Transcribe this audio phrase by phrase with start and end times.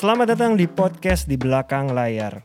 [0.00, 2.40] Selamat datang di podcast di belakang layar.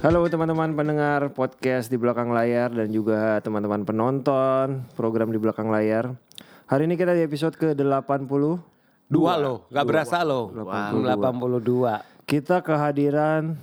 [0.00, 6.16] Halo teman-teman pendengar podcast di belakang layar dan juga teman-teman penonton program di belakang layar.
[6.72, 8.72] Hari ini kita di episode ke-80.
[9.04, 10.48] Dua loh, nggak berasa loh.
[10.48, 12.13] 82.
[12.24, 13.56] Kita kehadiran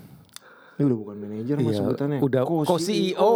[0.81, 2.17] ini udah bukan manajer mas sebutannya.
[2.17, 2.65] Iya, Udah Co-CEO.
[2.65, 3.31] co-CEO.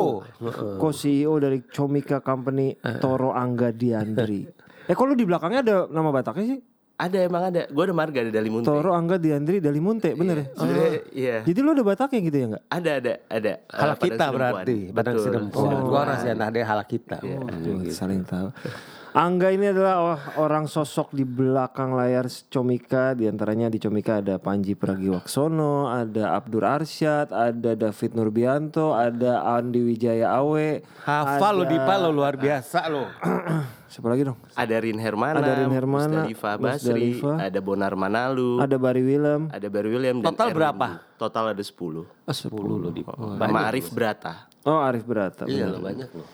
[0.81, 4.49] Co-CEO dari Comika Company Toro Angga Diandri.
[4.89, 6.59] eh kok lu di belakangnya ada nama Bataknya sih?
[6.95, 7.67] Ada emang ada.
[7.69, 8.65] Gue ada marga ada dari Munte.
[8.65, 10.45] Toro Angga Diandri dari Munte, bener ya?
[10.57, 11.37] Sebenarnya iya.
[11.45, 12.63] Jadi lu ada Bataknya gitu ya nggak?
[12.71, 13.53] Ada ada ada.
[13.61, 15.25] Eh, Halak kita berarti, Padang Betul.
[15.27, 15.69] Sidempuan.
[15.85, 17.17] Gua orang sih ada halak kita.
[17.21, 18.49] Tuh, saling tahu.
[19.15, 23.15] Angga ini adalah orang sosok di belakang layar Comika.
[23.15, 29.79] Di antaranya di Comika ada Panji Pragiwaksono, ada Abdur Arsyad, ada David Nurbianto, ada Andi
[29.87, 30.83] Wijaya Awe.
[31.07, 33.07] Hafal lo Dipa lo luar biasa lo.
[33.87, 34.35] Siapa lagi dong?
[34.51, 37.37] Ada Rin Hermana, Ada Rin Hermana, Musdalifah Basri, Musdalifah.
[37.39, 39.47] ada Bonar Manalu, Ada Barry Willem.
[39.47, 40.57] ada Barry William dan Total Erwin.
[40.59, 40.87] berapa?
[41.15, 42.03] Total ada 10.
[42.03, 43.15] Oh, 10 lo Dipa.
[43.15, 44.51] Sama Arif Brata.
[44.67, 45.47] Oh Arif Berata.
[45.47, 46.27] Iya banyak lo.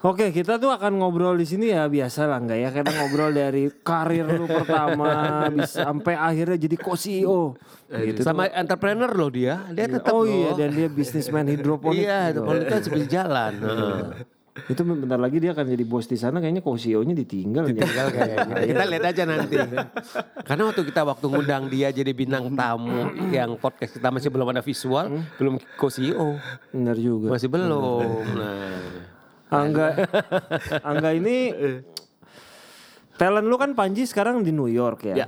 [0.00, 3.68] Oke kita tuh akan ngobrol di sini ya biasa lah nggak ya kita ngobrol dari
[3.84, 7.52] karir lu pertama bisa sampai akhirnya jadi co-CEO
[7.92, 8.24] gitu.
[8.24, 9.60] Sama entrepreneur lo dia.
[9.68, 10.32] Dia tetap oh loh.
[10.32, 12.08] iya dan dia bisnismen hidroponik.
[12.08, 13.52] Iya, itu politik kan seperti jalan.
[14.72, 17.68] Itu bentar lagi dia akan jadi bos di sana kayaknya co-CEO-nya ditinggal.
[17.68, 18.56] Tinggal kayaknya.
[18.72, 19.56] Kita lihat aja nanti.
[20.48, 24.64] Karena waktu kita waktu ngundang dia jadi bintang tamu yang podcast kita masih belum ada
[24.64, 26.40] visual, belum co-CEO.
[26.72, 27.36] Benar juga.
[27.36, 28.04] Masih belum.
[28.32, 28.99] Nah.
[29.50, 29.88] Angga.
[30.86, 31.50] Angga ini
[33.20, 35.14] talent lu kan Panji sekarang di New York ya.
[35.14, 35.26] Ya,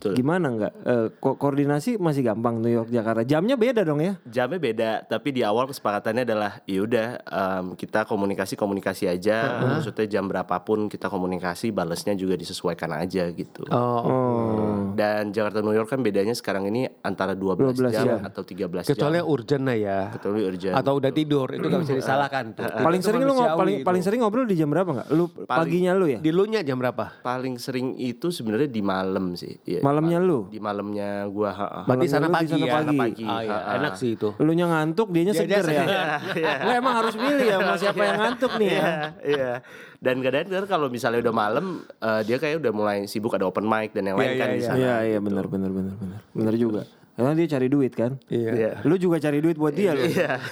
[0.00, 0.16] betul.
[0.16, 0.72] Gimana nggak?
[0.80, 3.20] Eh, ko- koordinasi masih gampang New York Jakarta.
[3.22, 4.16] Jamnya beda dong ya?
[4.24, 9.60] Jamnya beda, tapi di awal kesepakatannya adalah yaudah em, kita komunikasi komunikasi aja.
[9.60, 13.68] Maksudnya jam berapapun kita komunikasi, balesnya juga disesuaikan aja gitu.
[13.70, 18.18] Oh, Dan Jakarta New York kan bedanya sekarang ini antara 12, 12 jam jam.
[18.22, 19.20] atau 13 kecuali jam.
[19.20, 19.98] yang urgent lah ya.
[20.10, 20.74] Kecuali urgent.
[20.74, 22.64] Atau udah tidur, itu gak bisa disalahkan tuh.
[22.64, 23.86] paling Itu sering lu paling itu.
[23.86, 25.08] paling sering ngobrol di jam berapa nggak?
[25.10, 26.18] Lu paginya lu ya?
[26.18, 27.20] Di lu nya jam berapa?
[27.20, 29.60] Paling sering itu sebenarnya di malam sih.
[29.62, 30.46] Iya, Malamnya lu?
[30.46, 31.80] Di malamnya gua ha, ha.
[31.82, 32.72] Berarti Malamnya sana di pagi sana ya.
[32.72, 32.96] pagi.
[32.96, 33.24] Pagi.
[33.26, 33.76] Ah, iya, Ha-ha.
[33.76, 34.28] enak sih itu.
[34.38, 36.04] Lu nya ngantuk, dianya Dia- seger dia ya.
[36.64, 38.78] Lu emang harus milih ya mau siapa yang ngantuk nih ya.
[38.78, 38.94] Iya,
[39.26, 39.50] iya.
[39.98, 43.90] Dan kadang-kadang kalau misalnya udah malam eh, dia kayak udah mulai sibuk ada open mic
[43.90, 44.64] dan yang lain Iya, kan iya, di iya.
[44.64, 44.78] sana.
[44.78, 46.20] Iya iya benar benar benar benar.
[46.30, 46.82] Benar juga.
[47.10, 48.12] Karena dia cari duit kan.
[48.26, 48.80] Iya.
[48.80, 50.06] Lu juga cari duit buat dia lu.
[50.06, 50.38] Iya.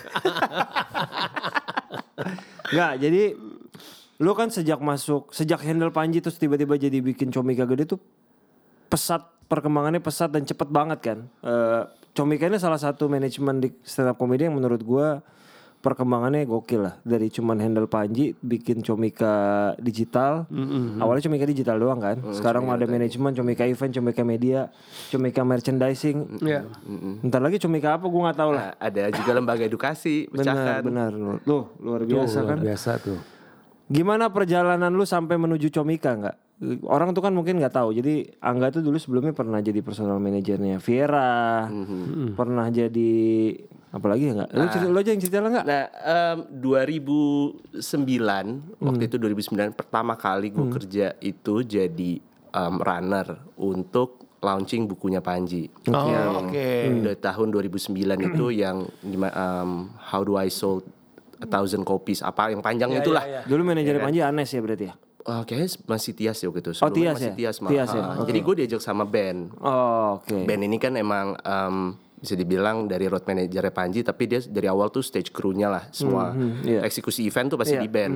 [2.68, 3.22] Enggak, jadi
[4.18, 8.00] lu kan sejak masuk, sejak handle Panji terus tiba-tiba jadi bikin Comika gede tuh
[8.88, 11.18] pesat perkembangannya pesat dan cepet banget kan.
[11.40, 11.82] Eh
[12.12, 15.22] Comika ini salah satu manajemen di stand up comedy yang menurut gua
[15.78, 16.98] perkembangannya gokil lah.
[17.06, 20.42] Dari cuman handle Panji bikin Comika digital.
[20.98, 22.18] Awalnya Comika digital doang kan.
[22.34, 24.66] Sekarang ada manajemen Comika event Comika media
[25.14, 26.42] Comika merchandising.
[26.42, 26.66] Iya.
[27.22, 28.10] Ntar lagi Comika apa?
[28.10, 28.74] Gua nggak tahu lah.
[28.74, 31.14] Nah, ada juga lembaga edukasi, benar benar.
[31.46, 32.58] Loh, luar biasa Luar kan?
[32.66, 33.18] biasa tuh.
[33.86, 36.36] Gimana perjalanan lu sampai menuju Comika nggak?
[36.90, 37.94] Orang tuh kan mungkin nggak tahu.
[37.94, 41.70] Jadi Angga tuh dulu sebelumnya pernah jadi personal manajernya Viera,
[42.34, 43.14] pernah jadi
[43.88, 44.50] apalagi ya nggak?
[44.52, 45.66] Lu, cerita, lu aja yang cerita lah nggak?
[45.70, 47.78] Nah, em, 2009
[48.82, 52.12] waktu itu 2009 pertama kali gue kerja itu jadi
[52.52, 55.70] em, runner untuk launching bukunya Panji.
[55.90, 56.70] Oh, oke.
[57.06, 57.94] Dari tahun 2009
[58.34, 59.70] itu yang gimana em,
[60.10, 60.82] How do I sold
[61.38, 63.22] a thousand copies apa yang panjang itulah.
[63.46, 64.94] Dulu manajernya Panji Anes ya berarti ya?
[65.28, 66.72] Oh, kayaknya masih Tias ya waktu itu.
[66.80, 67.36] Oh, Tias masih ya?
[67.36, 67.68] Tias, mah.
[67.68, 68.32] Tias ya, Ah, oke.
[68.32, 69.52] Jadi gue diajak sama band.
[69.60, 70.32] Oh, oke.
[70.48, 71.76] Band ini kan emang em,
[72.16, 76.34] bisa dibilang dari road manajernya Panji tapi dia dari awal tuh stage crew-nya lah semua
[76.66, 76.82] iya.
[76.82, 78.14] eksekusi event tuh pasti Iya, di band.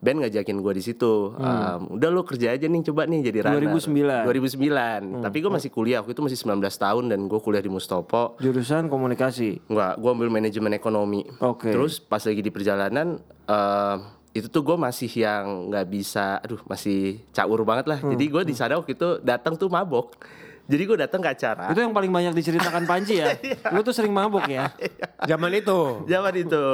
[0.00, 1.32] Band ngajakin gue di situ.
[1.34, 3.72] Em, udah lo kerja aja nih coba nih jadi runner.
[3.72, 4.28] 2009.
[4.28, 5.24] 2009.
[5.24, 8.36] Tapi gue masih kuliah waktu itu masih 19 tahun dan gue kuliah di Mustopo.
[8.36, 9.64] Jurusan komunikasi.
[9.64, 11.24] Enggak, gue ambil manajemen ekonomi.
[11.40, 11.72] Oke.
[11.72, 13.16] Terus pas lagi di perjalanan
[13.48, 13.96] em,
[14.34, 18.02] itu tuh gue masih yang nggak bisa, aduh masih caur banget lah.
[18.02, 20.18] Jadi gue di sana waktu itu datang tuh mabok.
[20.66, 21.70] Jadi gue datang ke acara.
[21.70, 23.36] Itu yang paling banyak diceritakan Panji ya.
[23.74, 24.74] Lu tuh sering mabuk ya.
[25.30, 26.02] Zaman itu.
[26.10, 26.64] Zaman itu.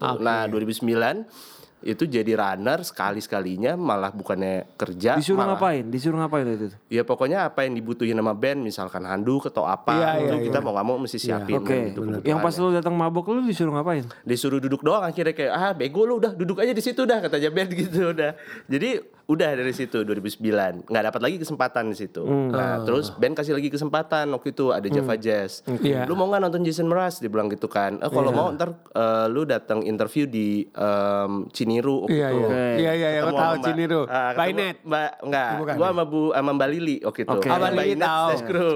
[0.00, 5.16] Nah 2009 itu jadi runner sekali sekalinya malah bukannya kerja.
[5.16, 5.84] Disuruh malah- ngapain?
[5.86, 6.68] Disuruh ngapain itu?
[6.86, 10.58] Ya pokoknya apa yang dibutuhin sama band, misalkan handuk atau apa, Iya, itu iya, kita
[10.58, 11.56] mau nggak mau mesti siapin.
[11.56, 11.66] Oke.
[11.66, 14.04] kan, gitu Yang pas lu datang mabuk lu disuruh ngapain?
[14.22, 17.48] disuruh duduk doang akhirnya kayak ah bego lu udah duduk aja di situ dah katanya
[17.48, 18.36] band gitu udah.
[18.66, 18.90] Jadi
[19.30, 22.26] udah dari situ 2009 nggak dapat lagi kesempatan di situ.
[22.26, 25.62] Nah terus band kasih lagi kesempatan waktu itu ada Java Jazz.
[25.70, 26.02] Iya.
[26.10, 27.22] Lu mau nggak nonton Jason Mraz?
[27.22, 28.02] Dia bilang gitu kan.
[28.02, 32.38] Eh, kalau mau ntar eh, lu datang interview di em, Ciniru waktu Iya, itu.
[32.42, 32.58] iya.
[32.74, 34.02] Iya, iya, iya, tahu Ciniru.
[34.10, 34.82] Ah, Bainet.
[34.82, 37.30] Mbak enggak, Bukan gua sama Bu sama Mbak Lili waktu itu.
[37.30, 37.46] Oke.
[37.46, 38.28] Ah, Mbak Lili tahu.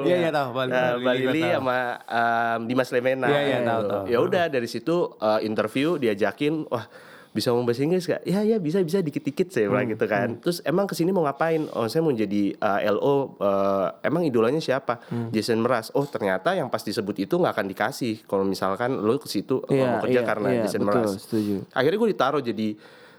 [0.07, 0.49] Iya, iya, tahu.
[0.55, 1.55] Mbak Lili, tahu.
[1.59, 3.27] sama em, Dimas Lemena.
[3.27, 3.91] Iya, iya, tahu, gitu.
[3.91, 4.05] tahu.
[4.07, 6.87] Ya udah dari situ eh, interview diajakin, wah
[7.35, 8.23] bisa ngomong bahasa Inggris gak?
[8.23, 10.39] Ya ya bisa bisa dikit-dikit saya bilang gitu kan.
[10.39, 11.67] Terus emang ke sini mau ngapain?
[11.75, 13.35] Oh saya mau jadi eh, LO.
[13.43, 15.03] eh, emang idolanya siapa?
[15.35, 15.91] Jason Mraz.
[15.93, 18.23] Oh ternyata yang pas disebut itu nggak akan dikasih.
[18.25, 21.13] Kalau misalkan lo ke situ eh, Iya, mau kerja iya, karena iya, Jason betul, Mraz.
[21.27, 21.55] setuju.
[21.75, 22.69] Akhirnya gue ditaruh jadi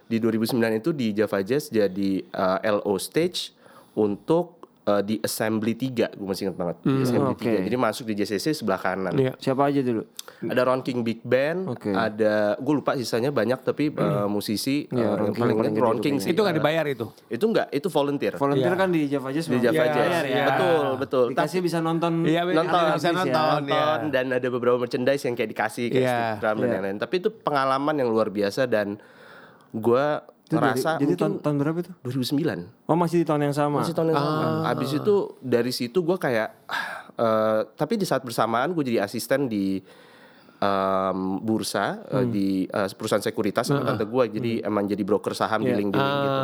[0.05, 3.51] di 2009 itu di Java Jazz jadi eh, LO stage
[3.93, 7.51] untuk eh, di Assembly 3 gue masih ingat banget di Assembly oke.
[7.51, 9.33] 3 jadi masuk di JCC sebelah kanan Iya.
[9.35, 10.05] Siapa aja dulu?
[10.37, 11.89] ada Ron King Big Band Oke.
[11.89, 15.79] ada gue lupa sisanya banyak tapi eh, musisi Iya, eh, Ron yang King paling gede
[15.79, 17.05] Ron King sih Itu nggak dibayar itu.
[17.27, 18.77] itu enggak itu volunteer Volunteer Iya.
[18.77, 20.45] kan di Java Jazz di Java Iya, Jazz bayar ya.
[20.47, 23.11] betul betul Dikasih bisa nonton Iya, nonton yang bisa habis ya.
[23.15, 24.11] nonton, nonton ya.
[24.11, 26.73] dan ada beberapa merchandise yang kayak dikasih kayak Iya, stick drum dan iya.
[26.75, 29.01] lain-lain tapi itu pengalaman yang luar biasa dan
[29.71, 30.05] gue
[30.45, 31.91] Itu dari- ngerasa jadi tahun, tahun berapa itu?
[32.01, 33.81] 2009 Oh masih di tahun yang sama.
[33.81, 34.61] masih tahun yang sama.
[34.67, 39.49] Abis itu dari situ gue kayak, ah, eh, tapi di saat bersamaan gue jadi asisten
[39.49, 39.81] di
[40.59, 44.23] em, bursa eh, di eh, perusahaan sekuritas sama tante gue.
[44.31, 46.43] Jadi emang jadi broker saham dealing-dealing gitu.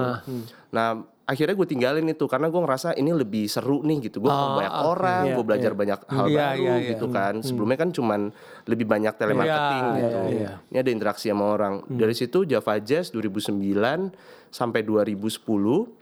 [0.75, 4.19] Nah akhirnya gue tinggalin itu karena gue ngerasa ini lebih seru nih gitu.
[4.19, 6.89] Gue ketemu banyak orang, Iya, gue belajar banyak hal Iya, baru iya, iya.
[6.91, 7.33] gitu kan.
[7.39, 8.21] Sebelumnya kan cuman
[8.67, 10.19] lebih banyak telemarketing Iya, gitu.
[10.27, 10.51] iya, iya.
[10.67, 11.73] Ini ada interaksi sama orang.
[11.87, 14.11] Dari situ Java Jazz 2009
[14.51, 16.00] sampai 2010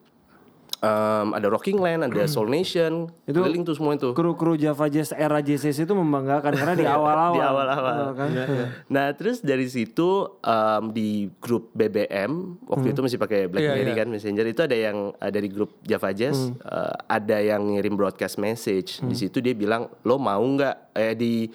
[0.80, 4.12] em, ada Rocking Land, ada Soul Nation, Itu keliling tuh semua itu.
[4.12, 7.36] Kru-kru Java Jazz era JCC itu membanggakan karena di awal-awal.
[7.36, 7.98] Di awal-awal.
[8.16, 8.30] Kan?
[8.88, 14.00] Nah terus dari situ em, di grup BBM waktu itu masih pakai BlackBerry Iya, iya.
[14.02, 18.36] kan Messenger itu ada yang ada di grup Java Jazz eh, ada yang ngirim broadcast
[18.36, 21.48] message di situ dia bilang lo mau nggak eh di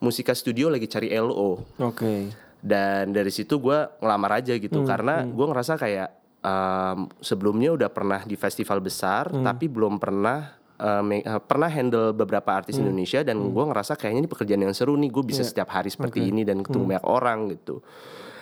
[0.00, 2.32] Musika Studio lagi cari LO Oke.
[2.60, 6.08] dan dari situ gue ngelamar aja gitu karena gue ngerasa kayak
[6.40, 10.56] em, sebelumnya udah pernah di festival besar tapi belum pernah
[11.00, 14.96] me- eh, pernah handle beberapa artis Indonesia dan gue ngerasa kayaknya ini pekerjaan yang seru
[14.96, 17.84] nih gue bisa setiap hari seperti ini dan ketemu banyak orang gitu.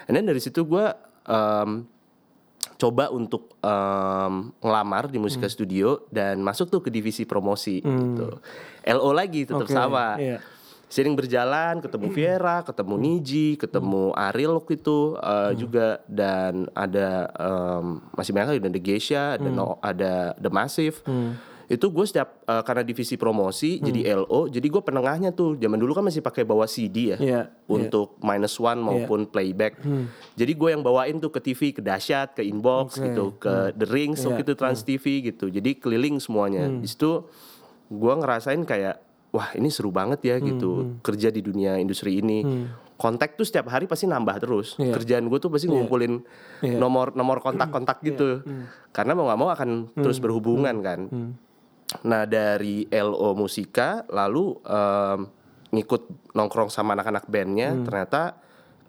[0.06, 0.86] And then dari situ gue
[1.26, 1.82] em,
[2.78, 8.38] coba untuk em, ngelamar di musika studio dan masuk tuh ke divisi promosi gitu.
[8.86, 10.14] LO lagi tetap Oke, sama.
[10.14, 10.38] Iya.
[10.88, 18.00] Sering berjalan, ketemu Viera, ketemu Niji, ketemu Ariel waktu itu uh, juga dan ada um,
[18.12, 21.04] masih banyak lagi ada Geisha, ada No- ada The Massive.
[21.68, 25.60] Itu gue setiap uh, karena divisi promosi jadi LO, jadi gue penengahnya tuh.
[25.60, 29.76] Zaman dulu kan masih pakai bawa CD ya Iya, untuk minus one maupun playback.
[30.32, 33.12] Jadi gue yang bawain tuh ke TV, ke Dahsyat, ke Inbox Oke.
[33.12, 34.46] gitu, ke The Rings waktu Iya.
[34.48, 35.52] itu Trans TV gitu.
[35.52, 36.64] Jadi keliling semuanya.
[36.72, 37.28] Di situ
[37.88, 42.42] gue ngerasain kayak wah ini seru banget ya gitu kerja di dunia industri ini.
[42.98, 44.74] Kontak tuh setiap hari pasti nambah terus.
[44.74, 44.90] Iya.
[44.90, 46.18] Kerjaan gue tuh pasti ngumpulin
[46.66, 46.82] Iya.
[46.82, 48.42] nomor nomor kontak-kontak gitu.
[48.90, 51.00] Karena mau nggak mau akan terus berhubungan kan.
[52.04, 55.20] Nah dari LO Musika lalu em,
[55.68, 58.40] ngikut nongkrong sama anak-anak bandnya ternyata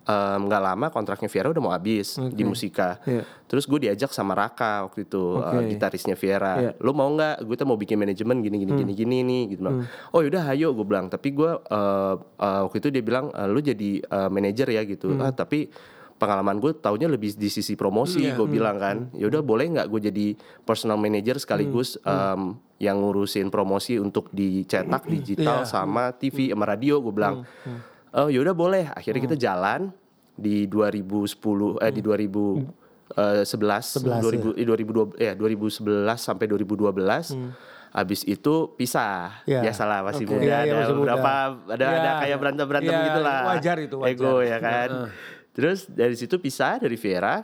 [0.08, 2.98] nggak lama kontraknya Viera udah mau habis di Musika.
[3.06, 3.24] Iya.
[3.46, 5.68] Terus gue diajak sama Raka waktu itu eh, Oke.
[5.76, 6.54] gitarisnya Viera.
[6.58, 6.72] Iya.
[6.82, 7.46] Lo mau nggak?
[7.46, 9.86] Gue tuh mau bikin manajemen gini gini gini gini nih gitu bilang.
[10.14, 11.12] Oh yaudah ayo gue bilang.
[11.14, 15.14] Tapi gue eh, eh, waktu itu dia bilang eh, lo jadi eh, manajer ya gitu.
[15.22, 15.70] Ah tapi
[16.20, 20.12] pengalaman gue taunya lebih di sisi promosi gue bilang kan ya udah boleh nggak gue
[20.12, 20.28] jadi
[20.68, 27.14] personal manager sekaligus em, yang ngurusin promosi untuk dicetak digital sama TV sama radio gue
[27.16, 27.48] bilang
[28.16, 29.94] oh ya udah boleh akhirnya kita jalan
[30.40, 38.22] di 2010 eh di 2000 eh, 11 2000 eh, 2012 ya 2011 sampai 2012 Habis
[38.30, 39.42] itu pisah.
[39.50, 39.66] Ya.
[39.66, 40.38] Ya salah masih Oke.
[40.38, 41.02] muda Iya, iya, ada masih muda.
[41.18, 41.32] beberapa
[41.74, 43.42] ada Ya, ada kayak berantem-berantem ya, gitu lah.
[43.50, 44.14] wajar itu, wajar.
[44.14, 44.90] Ego ya kan.
[45.58, 47.42] Terus dari situ pisah dari Viera.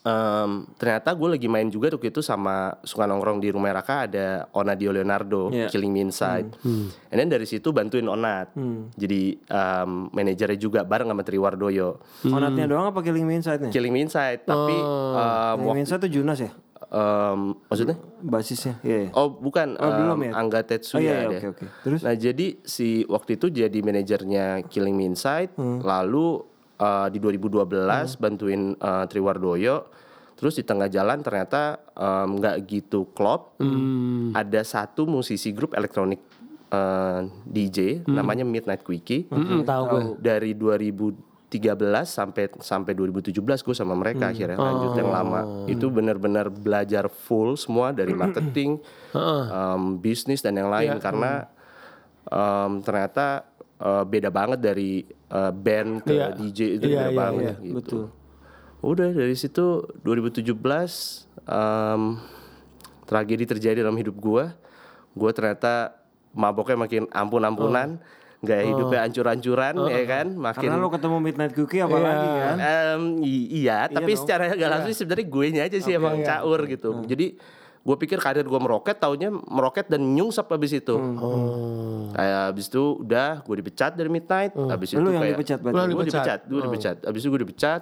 [0.00, 4.26] Em, ternyata gue lagi main juga waktu itu sama suka nongkrong di rumah Raka ada
[4.52, 5.66] Onadio Leonardo Iya.
[5.68, 6.54] Killing Me Inside.
[6.60, 6.86] Hmm.
[7.10, 8.54] And then dari situ bantuin Onat.
[8.94, 11.98] Jadi em, manajernya juga bareng sama Triwardoyo.
[12.24, 13.68] Onatnya doang apa Killing Me Inside-nya?
[13.68, 15.18] Killing Me Inside tapi Oh.
[15.18, 16.52] em, Killing Me Inside tuh Junas ya?
[16.88, 18.74] em, maksudnya Basisnya.
[18.80, 18.98] Iya.
[19.04, 19.10] iya.
[19.12, 20.32] Oh bukan, Oh, belum em, ya?
[20.32, 21.36] Angga Oh, Tetsuya iya, iya, ada.
[21.36, 21.64] oke, oke.
[21.84, 22.00] Terus?
[22.00, 25.82] Nah jadi si waktu itu jadi manajernya Killing Me Inside, Hmm.
[25.82, 26.46] lalu
[26.78, 29.76] eh, di 2012 bantuin eh, Triwardoyo,
[30.38, 34.30] terus di tengah jalan ternyata nggak gitu klop, Hmm.
[34.32, 36.22] ada satu musisi grup elektronik
[36.70, 39.26] eh, DJ namanya Midnight Quickie.
[39.26, 40.02] Hmm, tahu gue.
[40.22, 45.64] dari 2000 13 sampai sampai 2017 gue sama mereka akhirnya lanjut yang lama.
[45.64, 48.84] Itu benar-benar belajar full semua dari marketing
[49.16, 51.48] um, bisnis dan yang lain karena
[52.28, 53.47] um, ternyata
[53.78, 56.26] uh, beda banget dari uh, band ke Iya.
[56.32, 57.76] DJ itu Iya, beda iya, banget iya, gitu.
[57.76, 58.04] Betul.
[58.80, 59.66] udah dari situ
[60.00, 60.54] 2017
[61.44, 62.02] um,
[63.04, 64.54] tragedi terjadi dalam hidup gua.
[65.12, 65.98] Gua ternyata
[66.30, 67.98] maboknya makin ampun-ampunan
[68.38, 70.26] gaya hidupnya ancur-ancuran ya kan?
[70.30, 72.56] Makin Karena lo ketemu Midnight Cookie apalagi kan.
[72.56, 74.20] Em, i- iya, tapi dong.
[74.20, 77.02] secara gak langsung sebenarnya gue nya aja sih emang caur gitu.
[77.02, 77.34] Jadi
[77.88, 80.92] gue pikir karir gue meroket, taunya meroket dan nyungsep abis itu.
[82.12, 85.72] Kayak abis itu udah gue dipecat dari Midnight, abis itu Lu yang kayak dipecat berarti?
[85.72, 86.20] Lu yang gue dipecat?
[86.20, 86.96] dipecat, gue dipecat.
[87.08, 87.80] Abis itu gue dipecat,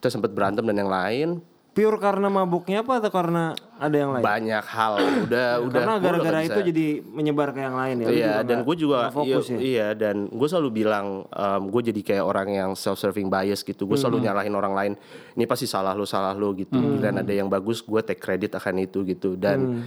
[0.00, 1.28] kita sempat berantem dan yang lain.
[1.72, 4.20] Pure karena mabuknya apa atau karena ada yang lain?
[4.20, 4.92] Banyak hal,
[5.24, 5.72] udah udah.
[5.72, 6.68] Karena gara-gara itu bisa.
[6.68, 8.08] jadi menyebar ke yang lain ya.
[8.12, 9.60] Iya dan gue juga fokus iya, ya.
[9.64, 11.24] iya dan gue selalu bilang
[11.64, 14.04] gue jadi kayak orang yang self serving bias gitu gue Hmm.
[14.04, 14.92] selalu nyalahin orang lain
[15.32, 18.76] ini pasti salah lo salah lo gitu dan ada yang bagus gue take credit akan
[18.78, 19.82] itu gitu dan Hmm.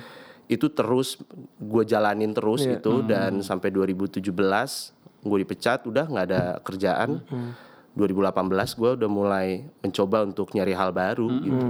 [0.48, 1.22] itu terus
[1.56, 2.82] gue jalanin terus Iya.
[2.82, 3.08] gitu Hmm.
[3.08, 4.90] dan sampai 2017
[5.22, 7.54] gue dipecat udah nggak ada kerjaan Hmm.
[7.96, 8.36] 2018
[8.76, 9.48] gue udah mulai
[9.80, 11.42] mencoba untuk nyari hal baru Hmm.
[11.42, 11.66] gitu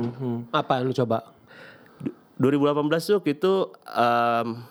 [0.49, 1.17] Apa yang lu coba?
[2.35, 3.53] 2018 tuh itu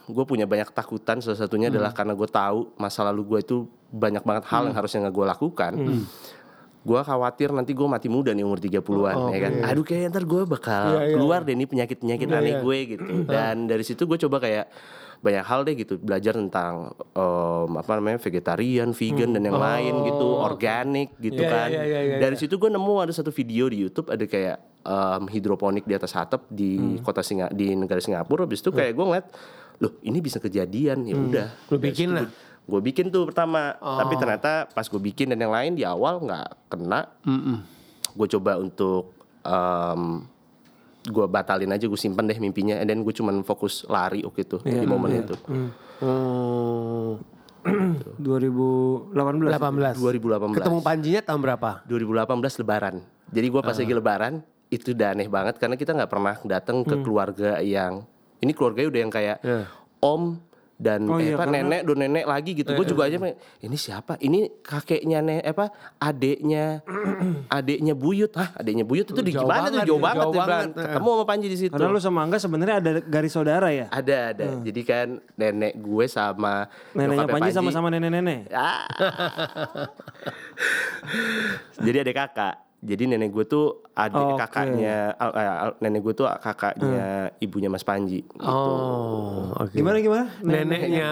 [0.07, 3.57] gue punya banyak takutan salah satunya adalah karena gue tahu masa lalu gue itu
[3.89, 5.73] banyak banget hal yang harusnya nggak gue lakukan.
[6.85, 9.53] Gue khawatir nanti gue mati muda nih umur 30-an ya kan.
[9.65, 13.05] Aduh kayak ntar gue bakal keluar deh nih penyakit-penyakit aneh gue gitu.
[13.25, 14.69] Dan dari situ gue coba kayak
[15.21, 20.27] banyak hal deh gitu belajar tentang em, apa namanya vegetarian, vegan dan yang lain gitu,
[20.39, 21.69] organik gitu Iya, kan.
[21.71, 25.23] iya, iya, iya, Dari situ gue nemu ada satu video di YouTube ada kayak em,
[25.29, 28.45] hidroponik di atas atap di kota Singa di negara Singapura.
[28.45, 29.27] Habis itu kayak gue ngeliat,
[29.79, 31.49] loh ini bisa kejadian ya udah.
[31.69, 32.27] Lu bikin lah.
[32.65, 36.73] Gue bikin tuh pertama, tapi ternyata pas gue bikin dan yang lain di awal nggak
[36.73, 37.13] kena.
[38.17, 39.13] Gue coba untuk
[41.05, 44.87] gue batalin aja gue simpen deh mimpinya, dan gue cuman fokus lari waktu itu di
[44.89, 45.37] momen itu.
[45.45, 45.71] Hmm,
[48.21, 49.57] 2018.
[49.57, 49.97] 18.
[49.97, 50.61] 2018.
[50.61, 51.71] Ketemu Panjinya tahun berapa?
[51.89, 52.95] 2018 Lebaran.
[53.33, 54.35] Jadi gua pas lagi Lebaran
[54.69, 58.05] itu udah aneh banget karena kita nggak pernah datang ke keluarga yang
[58.43, 59.39] ini keluarganya udah yang kayak
[60.03, 60.37] om
[60.75, 62.75] dan Oh eh, iya, apa karena- nenek do nenek lagi gitu.
[62.75, 64.19] Gue juga aja kayak, ini siapa?
[64.19, 65.71] Ini kakeknya nih apa
[66.03, 66.83] adeknya
[67.59, 68.35] adeknya Buyut.
[68.35, 70.25] Hah, adeknya Buyut itu di Jauh gimana tuh banget, jauh jauh banget.
[70.25, 70.49] Dia bilang.
[70.49, 70.71] banget.
[70.75, 71.73] Ketemu sama Panji di situ.
[71.73, 73.87] Karena lu sama Angga sebenarnya ada garis saudara ya.
[73.89, 74.47] Ada ada.
[74.61, 75.07] Jadi kan
[75.39, 78.41] nenek gue sama Neneknya nyokapnya Panji sama-sama nenek-nenek.
[78.51, 78.83] Ah.
[81.87, 82.55] Jadi ada kakak.
[82.85, 84.39] Jadi nenek gue tuh adik Oke.
[84.39, 87.07] kakaknya, al- eh, al- nenek gue tuh kakaknya
[87.39, 88.21] ibunya Mas Panji.
[88.21, 88.45] Gitu.
[88.45, 89.73] Oh, oke.
[89.73, 90.29] Gimana gimana?
[90.39, 91.09] Neneknya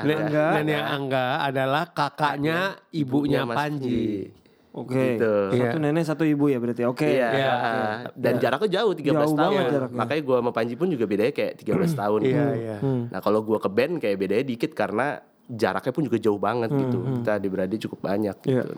[0.00, 0.46] ne- Angga.
[0.56, 2.58] nenek Angga adalah kakaknya
[2.90, 4.32] ibunya Mas Panji.
[4.72, 5.20] Oke.
[5.20, 5.34] Gitu.
[5.54, 6.82] Satu nenek satu ibu ya berarti.
[6.82, 7.06] Oke.
[7.06, 7.28] Iya.
[7.30, 7.52] Iya.
[7.52, 9.62] ah, Dan jaraknya jauh 13 Jauh tahun.
[9.70, 9.98] jaraknya.
[10.00, 12.20] Makanya gue sama Panji pun juga bedanya kayak 13 tahun.
[12.24, 12.76] Iya, iya.
[13.06, 16.98] Nah kalau gue ke band kayak bedanya dikit karena jaraknya pun juga jauh banget gitu.
[17.20, 18.72] Kita adik-beradik cukup banyak gitu.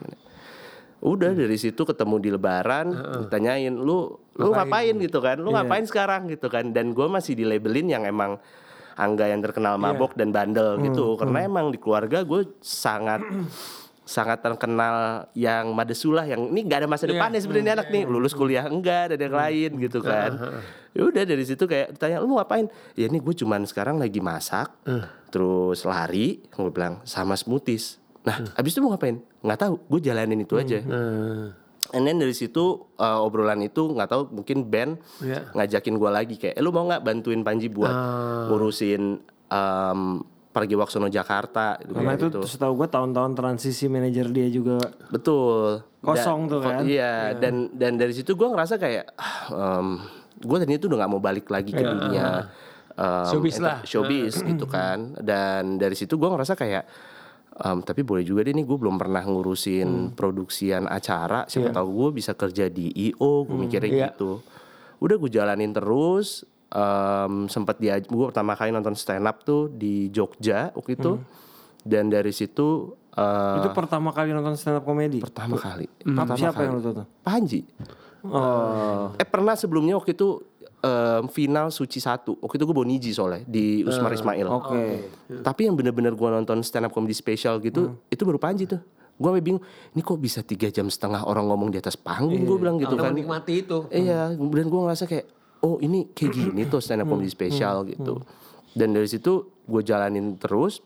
[1.05, 2.87] Udah dari situ ketemu di lebaran,
[3.25, 4.97] ditanyain lu lu ngapain?
[4.97, 5.37] gitu kan?
[5.39, 6.29] Lu ngapain sekarang?
[6.33, 6.73] gitu kan?
[6.73, 8.41] Dan gue masih di labelin yang emang
[8.97, 11.21] Angga yang terkenal mabok dan bandel gitu.
[11.21, 13.21] Karena emang di keluarga gue sangat
[14.07, 18.07] sangat terkenal yang madesulah yang ini nggak ada masa depannya sebenarnya anak nih.
[18.07, 20.31] lulus kuliah enggak ada yang lain gitu kan.
[20.97, 22.71] ya udah dari situ kayak ditanya lu ngapain?
[22.97, 24.73] Ya ini gue cuman sekarang lagi masak
[25.29, 30.41] terus lari gue bilang sama smoothies nah abis itu mau ngapain nggak tahu gue jalanin
[30.41, 30.79] itu aja
[31.87, 35.55] And then dari situ uh, obrolan itu nggak tahu mungkin band Iya.
[35.55, 37.95] ngajakin gue lagi kayak, eh, lu mau nggak bantuin Panji buat
[38.45, 40.01] ngurusin um,
[40.51, 42.41] pergi Waksono Jakarta gitu, Karena kayak itu gitu.
[42.43, 45.87] setahu gue tahun-tahun transisi manajer dia juga Betul.
[46.01, 46.83] Kosong tuh ko- kan?
[46.83, 49.07] Iya, dan dan dari situ gue ngerasa kayak
[49.49, 50.03] um,
[50.37, 52.51] gue tadinya tuh udah nggak mau balik lagi ke dunia
[52.95, 53.79] um, Showbiz lah.
[53.83, 55.15] showbiz gitu kan.
[55.17, 56.83] Dan dari situ gue ngerasa kayak
[57.59, 61.45] um, tapi boleh juga deh nih gue belum pernah ngurusin produksian acara.
[61.45, 64.09] Siapa tahu gue bisa kerja di IO, gue mikirnya Iya.
[64.11, 64.41] gitu.
[64.99, 66.43] Udah gue jalanin terus.
[66.67, 71.23] Um, sempat dia gue pertama kali nonton stand up tuh di Jogja waktu itu.
[71.79, 75.23] Dan dari situ uh, itu pertama kali nonton stand up komedi.
[75.23, 75.87] pertama kali.
[75.87, 76.65] Apa Pertama siapa kali.
[76.65, 77.07] yang lu tonton?
[77.23, 77.61] Panji.
[78.25, 79.15] Oh.
[79.15, 80.43] Eh pernah sebelumnya waktu itu
[80.87, 82.39] em, final Suci satu.
[82.39, 84.47] Waktu itu gue Boniji soalnya di Usmar Ismail.
[84.47, 84.85] Oke.
[85.43, 88.79] Tapi yang bener-bener gue nonton stand up comedy special gitu, itu baru Panji tuh.
[89.17, 89.65] Gue sampe bingung,
[89.97, 93.09] ini kok bisa tiga jam setengah orang ngomong di atas panggung, gue bilang gitu Karena
[93.09, 93.17] kan.
[93.17, 93.89] menikmati itu.
[93.89, 95.27] Iya, dan gue ngerasa kayak,
[95.65, 98.21] oh ini kayak gini tuh stand up comedy special gitu.
[98.77, 100.85] Dan dari situ gue jalanin terus,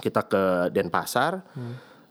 [0.00, 1.44] kita ke Denpasar,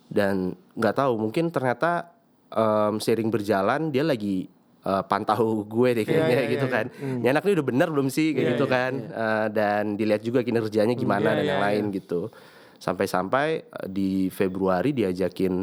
[0.06, 2.14] dan nggak tahu mungkin ternyata
[2.54, 4.46] em, sering berjalan dia lagi
[4.86, 6.86] eh, pantau gue deh kayaknya gitu kan.
[7.00, 8.92] Ini anak ini udah bener belum sih kayak gitu kan.
[9.12, 12.32] Eh, dan dilihat juga kinerjanya gimana dan yang lain gitu.
[12.80, 15.54] Sampai-sampai eh, di Februari diajakin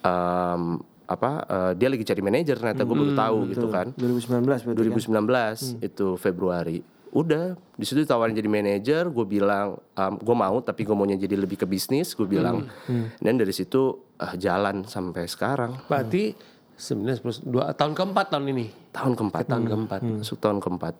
[0.00, 0.62] em,
[1.10, 3.86] apa eh, dia lagi cari manajer ternyata gue baru tahu gitu kan.
[3.98, 5.54] 2019 berarti 2019 kan?
[5.82, 6.78] itu Februari.
[7.10, 11.58] Udah di situ ditawarin jadi manajer, gue bilang gue mau tapi gue maunya jadi lebih
[11.58, 12.70] ke bisnis, gue bilang.
[13.18, 15.74] Dan dari situ ah, jalan sampai sekarang.
[15.90, 16.49] Berarti 9,
[16.80, 18.66] 10, dua, tahun keempat tahun ini.
[18.96, 19.44] Tahun keempat.
[19.44, 20.00] Tahun keempat.
[20.00, 20.94] Masuk tahun keempat.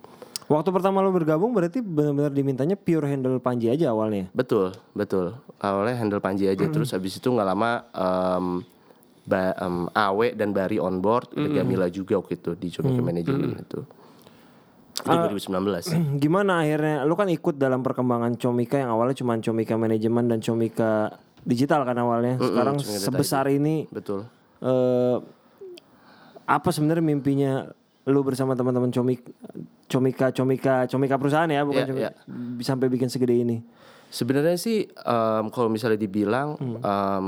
[0.50, 4.26] Waktu pertama lo bergabung berarti benar-benar dimintanya pure handle Panji aja awalnya.
[4.34, 5.38] Betul, betul.
[5.62, 8.46] Awalnya handle Panji aja terus habis itu nggak lama em,
[9.30, 13.62] ba, em, Awe dan Bari on board, udah Gamila juga waktu itu di Comika Management
[13.62, 13.80] itu.
[15.06, 16.18] Itu 2019.
[16.22, 21.14] Gimana akhirnya lo kan ikut dalam perkembangan Comika yang awalnya cuma Comika manajemen dan Comika
[21.46, 22.42] digital kan awalnya.
[22.42, 24.26] Sekarang Comika Data sebesar ini Betul.
[24.66, 25.16] eh
[26.50, 27.70] apa sebenarnya mimpinya
[28.04, 29.22] lu bersama teman-teman comik
[29.86, 31.62] comika comika comika perusahaan ya?
[31.62, 32.60] Bukan Iya, comika- iya.
[32.60, 33.62] sampai bikin segede ini.
[34.10, 37.24] Sebenarnya sih em, kalau misalnya dibilang em,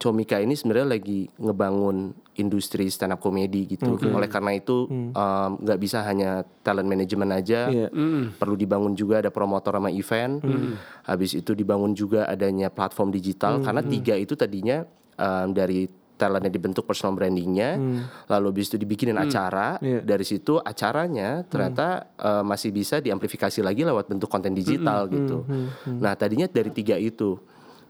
[0.00, 4.00] Comika ini sebenarnya lagi ngebangun industri stand up comedy gitu.
[4.08, 5.12] Oleh karena itu em,
[5.60, 7.92] nggak bisa hanya talent management aja, Iya.
[8.32, 10.40] perlu dibangun juga ada promotor sama event.
[11.04, 13.60] Habis itu dibangun juga adanya platform digital.
[13.60, 14.88] Karena tiga itu tadinya
[15.20, 15.84] em, dari
[16.20, 17.80] talentnya dibentuk personal brandingnya,
[18.28, 19.80] lalu habis itu dibikinin acara.
[19.80, 20.04] Iya.
[20.04, 25.48] Dari situ acaranya ternyata eh, masih bisa diamplifikasi lagi lewat bentuk konten digital gitu.
[25.88, 27.40] Nah tadinya dari tiga itu.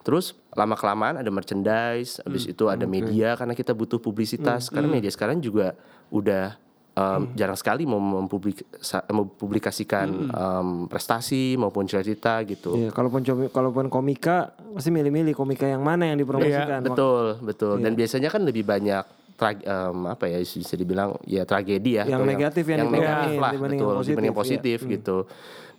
[0.00, 5.12] Terus lama kelamaan ada merchandise, habis itu ada media karena kita butuh publisitas karena media
[5.12, 5.76] sekarang juga
[6.08, 6.56] udah
[6.90, 8.66] em, jarang sekali mau mempublik-
[9.06, 12.74] mempublikasikan em, prestasi maupun cerita gitu.
[12.74, 16.80] Iya, kalaupun kalaupun komika pasti milih-milih komika yang mana yang dipromosikan.
[16.80, 17.74] Mak- Betul, betul.
[17.78, 19.04] Dan biasanya kan lebih banyak
[19.34, 23.38] trag- em, apa ya bisa dibilang ya tragedi ya Yang negatif yang yang dipromosiin negatif
[23.38, 25.16] lah dibanding betul yang dibanding yang positif, positif gitu.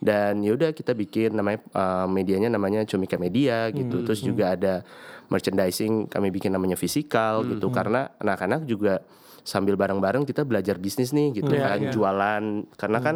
[0.02, 4.02] Dan yaudah kita bikin namanya eh, medianya namanya Comika Media gitu.
[4.02, 4.82] Terus juga ada
[5.28, 9.00] merchandising kami bikin namanya fisikal gitu karena anak-anak juga
[9.42, 13.16] sambil bareng-bareng kita belajar bisnis nih gitu kan jualan karena kan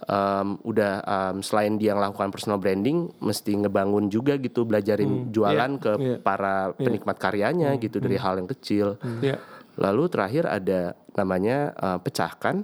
[0.00, 5.92] em, udah em, selain dia melakukan personal branding mesti ngebangun juga gitu belajarin jualan ke
[5.98, 6.16] Iya.
[6.18, 8.96] para penikmat karyanya gitu dari hal yang kecil.
[9.20, 9.42] Iya.
[9.76, 10.80] Lalu terakhir ada
[11.12, 12.62] namanya eh, pecahkan.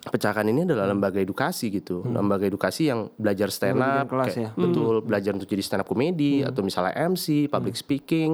[0.00, 4.50] Pecahkan ini adalah lembaga edukasi gitu, lembaga edukasi yang belajar stand up, kelas kayak- ya?
[4.56, 8.32] betul belajar untuk jadi stand up komedi atau misalnya MC, public speaking.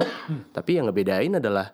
[0.53, 1.73] Tapi yang ngebedain adalah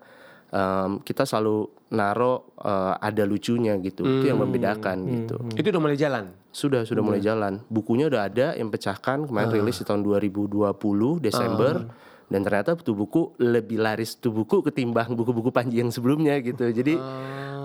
[0.50, 5.36] em, kita selalu naro eh, ada lucunya gitu, itu yang membedakan gitu.
[5.54, 6.30] Itu udah mulai jalan.
[6.50, 7.62] Sudah sudah mulai jalan.
[7.70, 11.86] Bukunya udah ada yang pecahkan kemarin rilis di tahun 2020 Desember.
[12.30, 16.62] Dan ternyata tuh buku lebih laris tuh buku ketimbang buku-buku Panji yang sebelumnya gitu.
[16.70, 16.94] Jadi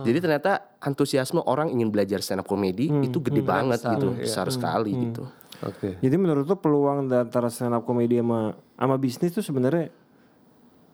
[0.05, 4.93] jadi ternyata antusiasme orang ingin belajar stand up comedy itu gede banget gitu, besar sekali
[5.09, 5.25] gitu.
[5.65, 6.01] Oke.
[6.01, 9.93] Jadi menurut lo peluang antara stand up comedy sama sama bisnis tuh sebenarnya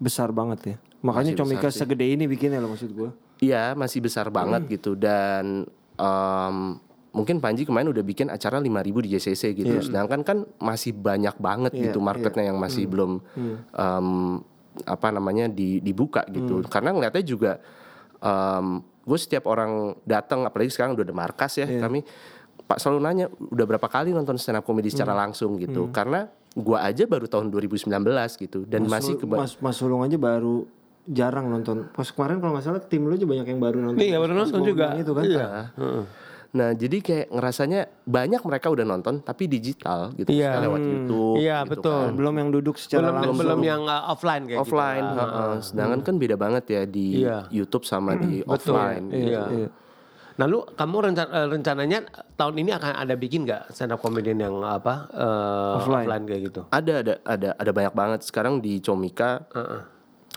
[0.04, 0.78] besar banget ya.
[1.02, 3.10] Makanya Masih comika segede ini bikinnya lo maksud gue.
[3.40, 4.94] Iya, masih besar banget gitu.
[4.94, 6.56] Dan em,
[7.12, 8.70] mungkin Panji kemarin udah bikin acara 5000
[9.02, 9.82] di JCC gitu.
[9.82, 13.18] Sedangkan kan masih banyak banget Iya, gitu marketnya yang masih belum
[13.72, 14.08] em,
[14.84, 16.62] apa namanya di- dibuka gitu.
[16.66, 17.52] Karena ngeliatnya juga
[19.02, 22.06] gue setiap orang datang apalagi sekarang udah ada markas ya kami
[22.62, 25.60] Pak selalu nanya udah berapa kali nonton stand up comedy secara langsung?
[25.60, 25.92] gitu.
[25.92, 27.84] Karena gua aja baru tahun 2019
[28.38, 28.64] gitu.
[28.64, 30.64] Dan masih keba- Mas Mas Sulung aja baru
[31.04, 31.90] jarang nonton.
[31.90, 34.02] Pas kemarin kalau nggak salah tim lo aja banyak yang baru nonton.
[34.02, 34.94] Iya, baru nonton juga.
[34.96, 35.24] Itu kan.
[35.24, 35.48] Iya.
[36.52, 40.52] Nah jadi kayak ngerasanya banyak mereka udah nonton tapi digital gitu Iya.
[40.52, 41.36] Misalnya lewat YouTube.
[41.38, 42.02] Iya, gitu betul.
[42.04, 42.12] kan.
[42.14, 43.38] Belum yang duduk secara Belum langsung.
[43.40, 45.20] belum yang uh, offline kayak Offline, gitu.
[45.22, 45.54] heeh.
[45.64, 47.38] sedangkan kan beda banget ya di Iya.
[47.50, 48.52] YouTube sama di Betul.
[48.52, 49.06] offline.
[49.10, 49.44] Iya.
[49.48, 49.70] Iya.
[50.32, 52.00] Nah, lu kamu rencan- eh, rencananya
[52.34, 56.04] tahun ini akan ada bikin nggak stand up comedian yang apa eh, Offline.
[56.04, 56.24] offline.
[56.26, 56.62] kayak gitu?
[56.68, 59.44] Ada ada ada ada banyak banget sekarang di Comika.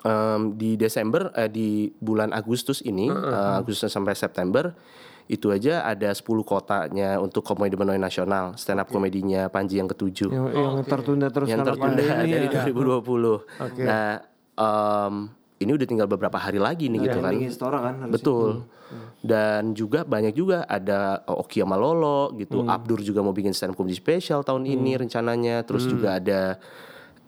[0.04, 4.70] Em, di Desember eh, di bulan Agustus ini eh, Agustus sampai September
[5.24, 10.28] itu aja ada 10 kotanya untuk komedi menoi nasional stand up komedinya Panji yang ketujuh.
[10.28, 12.62] Yang, yang tertunda terus yang karena tertunda pandemi dari ya.
[12.68, 13.88] 2020.
[13.88, 14.12] Nah,
[14.60, 15.14] em,
[15.64, 17.32] ini udah tinggal beberapa hari lagi nih gitu kan.
[17.40, 18.14] Istora kan harusnya.
[18.20, 18.50] Betul.
[19.24, 22.60] Dan juga banyak juga ada Oki sama Lolo gitu.
[22.60, 22.68] Hmm.
[22.68, 25.64] Abdur juga mau bikin stand up comedy special tahun ini rencananya.
[25.64, 26.60] Terus juga ada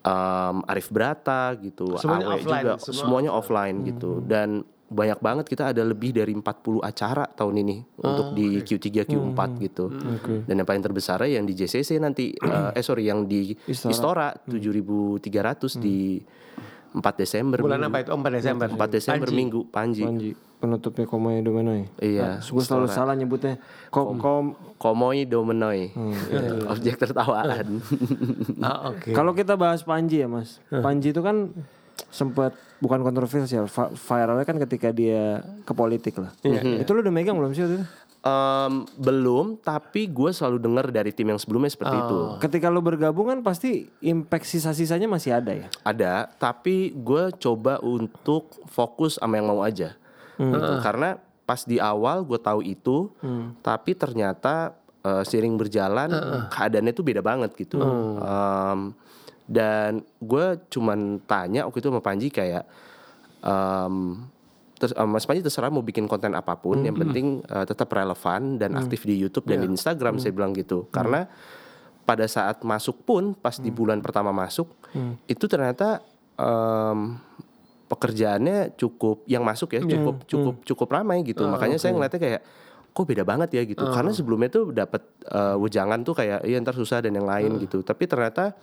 [0.07, 1.99] em, Arif Brata gitu.
[1.99, 2.75] Semuanya Awe offline, juga.
[2.79, 3.87] semua Semuanya offline Hmm.
[3.90, 4.11] gitu.
[4.23, 4.49] Dan
[4.87, 9.59] banyak banget kita ada lebih dari 40 acara tahun ini untuk di Q3 Q4 Hmm.
[9.59, 9.85] gitu.
[10.47, 13.90] Dan yang paling terbesar yang di JCC nanti eh, eh sorry yang di Istora.
[13.90, 16.23] Istora, 7.300 di
[16.95, 17.59] 4 Desember.
[17.59, 17.90] Bulan Minggu.
[17.90, 18.11] apa itu?
[18.14, 18.66] Oh, 4 Desember.
[18.71, 19.37] 4 Desember Panji.
[19.37, 20.03] Minggu Panji.
[20.07, 21.85] Panji penutupnya komanya Domenoy.
[21.99, 22.40] Iya.
[22.40, 23.61] Gue selalu salah nyebutnya.
[23.88, 24.45] Kom, kom.
[24.77, 25.92] Komoi Domenoy.
[25.92, 26.55] Hmm, Gitu.
[26.73, 27.81] Objek tertawaan.
[28.64, 29.12] Ah, oke.
[29.12, 31.53] Kalau kita bahas Panji ya mas, Panji itu kan
[32.09, 36.33] sempat bukan kontroversial, viralnya kan ketika dia ke politik lah.
[36.42, 37.87] Itu lu udah megang belum sih waktu itu?
[38.27, 42.19] Em, belum, tapi gue selalu dengar dari tim yang sebelumnya seperti itu.
[42.42, 45.69] Ketika lu bergabung kan pasti impact sisa-sisanya masih ada ya.
[45.87, 49.95] Ada, tapi gue coba untuk fokus sama yang mau aja.
[50.37, 50.72] Gitu.
[50.85, 53.11] Karena pas di awal gue tahu itu,
[53.62, 54.75] tapi ternyata
[55.07, 56.11] eh, sering berjalan
[56.51, 57.79] keadaannya tuh beda banget gitu.
[58.18, 58.90] Em,
[59.46, 62.66] dan gue cuman tanya waktu itu sama Panji kayak,
[63.46, 64.27] em,
[64.75, 68.59] terus eh, Mas Panji terserah mau bikin konten apa pun, yang penting eh, tetap relevan
[68.59, 70.90] dan aktif di YouTube dan di Instagram saya bilang gitu.
[70.90, 71.31] Karena
[72.03, 74.66] pada saat masuk pun pas di bulan pertama masuk
[75.31, 76.03] itu ternyata
[76.35, 77.22] em,
[77.87, 81.46] pekerjaannya cukup yang masuk ya cukup cukup cukup ramai gitu.
[81.46, 82.42] Makanya saya ngeliatnya kayak
[82.96, 83.85] kok beda banget ya gitu.
[83.87, 87.81] Karena sebelumnya tuh dapat eh, wejangan tuh kayak iya ntar susah dan yang lain gitu.
[87.87, 88.57] Tapi ternyata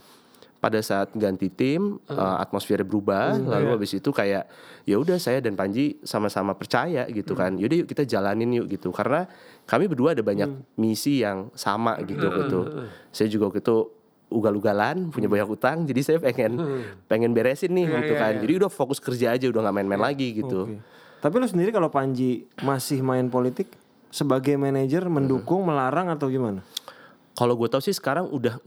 [0.63, 4.47] pada saat ganti tim eh, atmosfernya berubah lalu habis itu kayak
[4.83, 7.55] ya udah saya dan Panji sama-sama percaya gitu kan.
[7.55, 8.91] Yaudah yuk kita jalanin yuk gitu.
[8.91, 9.23] Karena
[9.63, 12.59] kami berdua ada banyak misi yang sama gitu gitu
[13.15, 14.02] saya juga waktu itu
[14.33, 16.57] ugal-ugalan punya banyak utang jadi saya pengen
[17.05, 18.33] pengen beresin nih gitu kan.
[18.35, 20.65] jadi udah fokus kerja aja udah nggak main-main lagi gitu.
[20.65, 20.81] Oke.
[21.21, 23.71] Tapi lu sendiri kalau Panji masih main politik
[24.09, 26.65] sebagai manajer mendukung, melarang atau gimana?
[27.33, 28.61] kalau gue tau sih sekarang udah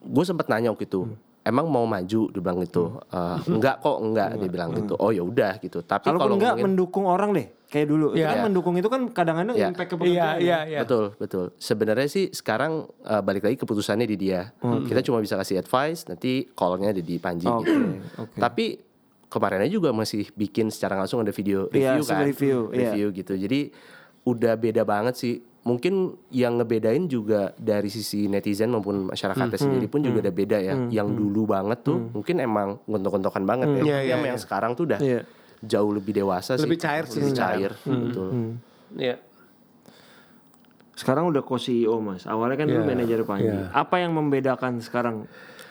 [0.00, 1.06] gue sempat nanya waktu itu
[1.42, 2.20] emang mau maju?
[2.30, 2.98] Dia bilang gitu.
[3.06, 4.28] Eh, enggak kok enggak.
[4.36, 4.94] Dia bilang gitu.
[4.96, 5.80] Oh ya udah gitu.
[5.80, 8.06] Tapi Kalau kalau enggak ngomongin- mendukung orang deh, kayak dulu.
[8.12, 8.28] Itu Iya.
[8.28, 9.68] kan mendukung itu kan kadang-kadang Iya.
[9.70, 10.36] impact ke Iya, pekerjaan.
[10.40, 10.78] iya, iya.
[10.82, 11.44] Betul, betul.
[11.56, 14.50] Sebenarnya sih sekarang eh, balik lagi keputusannya di dia.
[14.60, 17.78] Kita cuma bisa kasih advice, nanti call-nya ada di Panji Oke, gitu.
[18.18, 18.36] oke.
[18.36, 18.64] Tapi
[19.26, 22.18] kemarinnya juga masih bikin secara langsung ada video Iya, review kan.
[22.20, 22.90] review, iya.
[22.90, 23.32] Review gitu.
[23.34, 23.60] Jadi
[24.22, 25.34] udah beda banget sih.
[25.60, 25.94] Mungkin
[26.30, 30.74] yang ngebedain juga dari sisi netizen maupun masyarakatnya sendiri pun juga ada beda ya.
[30.90, 33.74] Yang dulu banget tuh mungkin emang gontok-gontokan banget ya.
[33.76, 35.20] Iya, Tapi iya, sama yang sekarang tuh udah Iya.
[35.60, 36.62] Jauh lebih dewasa sih.
[36.62, 38.28] Lebih cair sih Lebih cair, betul.
[38.92, 39.16] Iya.
[40.92, 42.24] Sekarang udah co-CEO mas.
[42.24, 43.48] Awalnya kan lu Iya, manajer Panji.
[43.48, 43.72] iya.
[43.72, 45.24] Apa yang membedakan sekarang?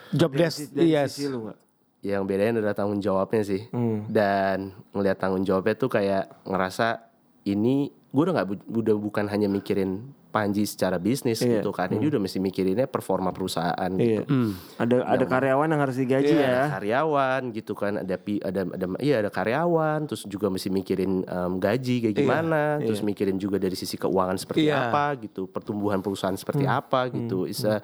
[0.10, 1.14] Job Dari, desk, dari yes.
[1.14, 1.60] sisi lu nggak?
[2.00, 4.08] yang bedain adalah tanggung jawabnya sih Hmm.
[4.08, 7.04] dan ngelihat tanggung jawabnya tuh kayak ngerasa
[7.44, 11.60] ini gue udah nggak udah bukan hanya mikirin Panji secara bisnis Iya.
[11.60, 11.90] gitu kan.
[11.90, 14.22] Ini udah mesti mikirinnya performa perusahaan Iya.
[14.22, 14.54] gitu.
[14.78, 16.50] Ada ada karyawan yang harus digaji Iya, ya.
[16.54, 17.94] ada karyawan gitu kan.
[17.98, 18.16] Ada
[18.46, 23.36] ada ada iya ada karyawan terus juga mesti mikirin em, gaji kayak gimana terus mikirin
[23.36, 24.88] juga dari sisi keuangan seperti Iya.
[24.88, 27.44] apa gitu pertumbuhan perusahaan seperti apa gitu.
[27.44, 27.82] Isa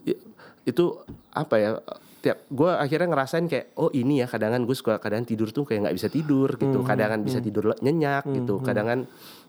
[0.00, 0.22] i-
[0.62, 0.84] itu
[1.30, 1.70] apa ya
[2.16, 5.86] tiap gue akhirnya ngerasain kayak oh ini ya kadangan gue suka kadang tidur tuh kayak
[5.86, 6.82] nggak bisa tidur gitu.
[6.82, 8.58] Kadangan bisa tidur nyenyak gitu.
[8.60, 9.06] kadangan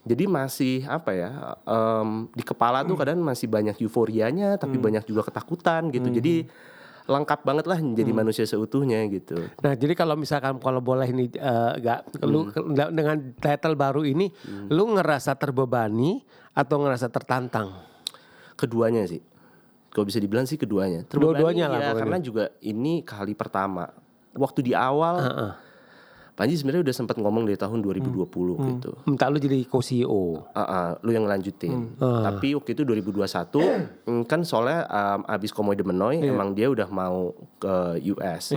[0.07, 1.29] jadi masih apa ya
[1.67, 6.07] em, di kepala tuh kadang masih banyak euforianya tapi banyak juga ketakutan gitu.
[6.07, 6.47] Jadi
[7.07, 9.39] lengkap banget lah menjadi manusia seutuhnya gitu.
[9.63, 12.51] Nah, jadi kalau misalkan kalau boleh ini eh, nggak lu
[12.91, 14.27] dengan title baru ini,
[14.67, 17.87] lu ngerasa terbebani atau ngerasa tertantang?
[18.57, 19.21] keduanya sih.
[19.93, 21.05] Kalau bisa dibilang sih keduanya.
[21.07, 22.01] Dua-duanya lah ya, pokoknya.
[22.01, 23.87] karena juga ini kali pertama.
[24.33, 25.15] Waktu di awal
[26.37, 28.29] Panji sebenarnya udah sempat ngomong dari tahun 2020
[28.69, 28.93] gitu.
[29.09, 30.45] Minta lu jadi co-CEO.
[30.53, 31.97] Ah, ah, lu yang ngelanjutin.
[31.97, 33.25] Tapi waktu itu 2021
[34.05, 38.53] mm, kan soalnya um, abis Komoy de Menoy emang dia udah mau ke US.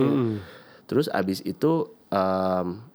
[0.85, 2.85] Terus abis itu um,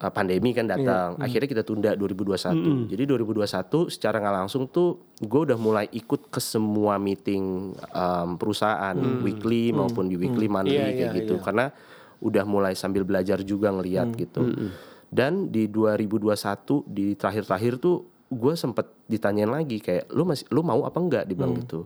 [0.00, 1.20] uh, pandemi kan datang.
[1.20, 2.88] Akhirnya kita tunda 2021.
[2.88, 8.96] Jadi 2021 secara nggak langsung tuh gue udah mulai ikut ke semua meeting um, perusahaan
[9.20, 11.36] weekly maupun di weekly monthly Iya, kayak iya, gitu.
[11.36, 11.68] Karena
[12.22, 14.46] udah mulai sambil belajar juga ngeliat gitu.
[15.12, 20.88] Dan di 2021 di terakhir-terakhir tuh gue sempet ditanyain lagi kayak lu masih lu mau
[20.88, 21.84] apa enggak dibilang gitu.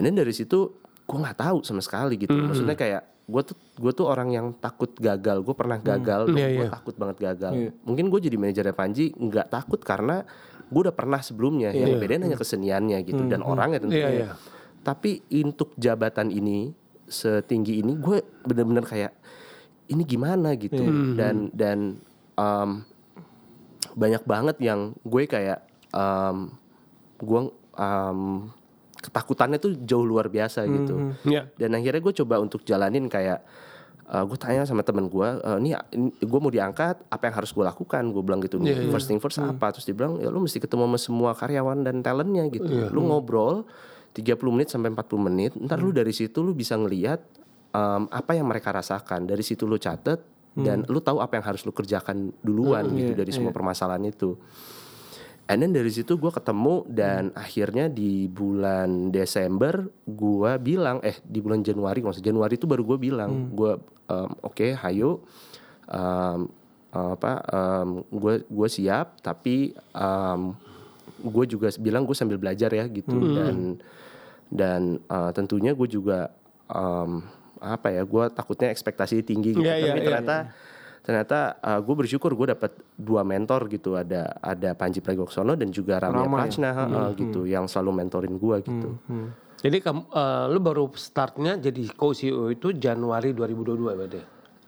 [0.00, 0.72] And then dari situ
[1.04, 2.32] gue nggak tahu sama sekali gitu.
[2.32, 5.44] Maksudnya kayak gue tuh gue tuh orang yang takut gagal.
[5.44, 6.72] Gue pernah gagal, Iya, gue iya.
[6.72, 7.52] takut banget gagal.
[7.84, 10.24] Mungkin gue jadi manajernya Panji nggak takut karena
[10.72, 11.76] gue udah pernah sebelumnya.
[11.76, 14.08] Yang bedain hanya keseniannya gitu dan orangnya tentunya.
[14.08, 14.34] Iya, iya.
[14.80, 16.70] Tapi untuk jabatan ini
[17.06, 19.12] setinggi ini gue bener-bener kayak
[19.88, 20.82] ini gimana gitu.
[21.14, 21.78] Dan dan
[22.36, 22.82] um,
[23.96, 26.52] banyak banget yang gue kayak um,
[27.16, 27.40] gue
[27.80, 28.50] um,
[29.00, 31.14] ketakutannya tuh jauh luar biasa gitu.
[31.24, 31.48] Iya.
[31.56, 33.40] dan akhirnya gue coba untuk jalanin kayak
[34.06, 35.74] gue tanya sama temen gue, ini,
[36.22, 38.06] gue mau diangkat, apa yang harus gue lakukan?
[38.14, 39.74] Gue bilang gitu nih, first thing first apa?
[39.74, 42.86] Terus dia bilang, ya lu mesti ketemu sama semua karyawan dan talentnya gitu.
[42.94, 43.66] Lu ngobrol
[44.14, 47.18] 30 menit sampai 40 menit, ntar lu dari situ lu bisa ngelihat
[47.76, 49.28] em, apa yang mereka rasakan.
[49.28, 50.24] Dari situ lu catet
[50.56, 54.40] dan lu tahu apa yang harus lu kerjakan duluan gitu dari semua permasalahan itu.
[55.46, 61.38] And then dari situ gue ketemu dan akhirnya di bulan Desember gue bilang eh di
[61.38, 63.78] bulan Januari maksud Januari itu baru gue bilang gue
[64.10, 65.22] em, oke hayo
[65.86, 66.50] em,
[66.96, 67.44] apa
[68.08, 69.76] gue gue siap tapi
[71.20, 73.56] gue juga bilang gue sambil belajar ya gitu dan
[74.48, 76.32] dan eh, tentunya gue juga
[76.70, 77.22] em,
[77.60, 79.64] apa ya gue takutnya ekspektasi tinggi gitu.
[79.64, 80.36] Iya, iya, tapi iya, ternyata
[81.06, 81.38] ternyata
[81.80, 83.94] gue bersyukur gue dapat dua mentor gitu.
[83.94, 86.38] Ada ada Panji Pragiwaksono dan juga Ramya Rama ya?
[86.42, 88.88] Prachna heeh, gitu yang selalu mentorin gue gitu.
[89.56, 94.20] Jadi kamu, eh, lu baru startnya jadi co-CEO itu Januari 2022 berarti.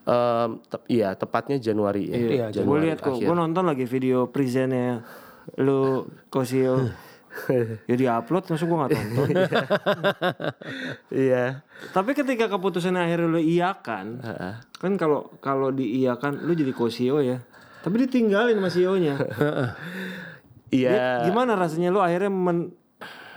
[0.08, 2.16] Em, tep- iya tepatnya Januari ya.
[2.16, 5.04] Iya, Gue Januari lihat kok, gue nonton lagi video presentnya
[5.60, 6.80] lu Kosio.
[7.90, 9.28] ya di upload, masuk gue gak tonton.
[11.28, 11.62] iya
[11.94, 14.06] Tapi ketika keputusan akhirnya lu iakan,
[14.78, 17.42] kan kalau kalau diiakan lu jadi Kosio ya.
[17.78, 19.14] Tapi ditinggalin sama CEO-nya.
[20.74, 22.74] iya Gimana rasanya lu akhirnya men,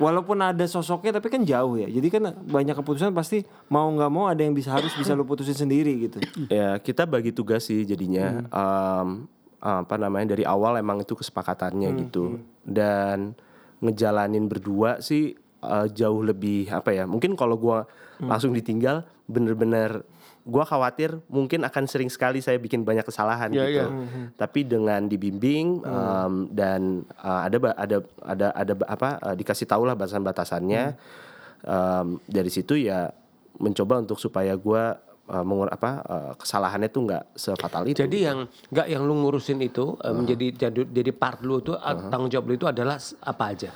[0.01, 1.85] walaupun ada sosoknya tapi kan jauh ya.
[1.85, 5.53] Jadi kan banyak keputusan pasti mau nggak mau ada yang bisa harus bisa lu putusin
[5.53, 6.17] sendiri gitu.
[6.49, 9.29] Ya kita bagi tugas sih jadinya Em,
[9.61, 13.37] apa namanya dari awal emang itu kesepakatannya gitu dan
[13.81, 17.85] ngejalanin berdua sih eh, jauh lebih apa ya mungkin kalau gua
[18.21, 20.05] langsung ditinggal bener-bener
[20.41, 23.73] gua khawatir mungkin akan sering sekali saya bikin banyak kesalahan Iya, gitu.
[23.73, 23.85] iya.
[24.33, 29.93] tapi dengan dibimbing em, dan eh, ada ada ada ada apa eh, dikasih tahu lah
[29.93, 30.83] batasan-batasannya.
[31.61, 33.13] Em, dari situ ya
[33.61, 37.99] mencoba untuk supaya gua eh, mengur apa eh, kesalahannya tuh nggak sefatal itu.
[37.99, 41.79] Jadi yang nggak yang lu ngurusin itu eh, menjadi jadi jadi part lu itu eh,
[42.07, 43.69] tanggung jawab lu itu adalah apa aja?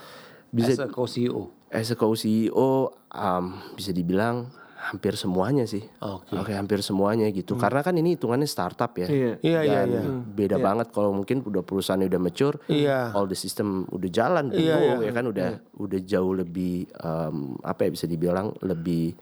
[0.47, 1.41] Bisa- As a co-CEO.
[1.67, 2.69] as a co-CEO
[3.09, 4.47] em, bisa dibilang
[4.85, 5.81] hampir semuanya sih.
[5.97, 6.37] Oke.
[6.37, 7.57] Oke, hampir semuanya gitu.
[7.57, 9.09] Karena kan ini hitungannya startup ya.
[9.09, 9.31] Iya.
[9.41, 10.01] Iya, iya, Dan iya.
[10.21, 13.09] Beda banget kalau mungkin udah perusahaannya udah mature, Iya.
[13.17, 15.49] all the system udah jalan, udah Iya, go, ya kan udah
[15.81, 19.17] udah jauh lebih em, apa ya bisa dibilang lebih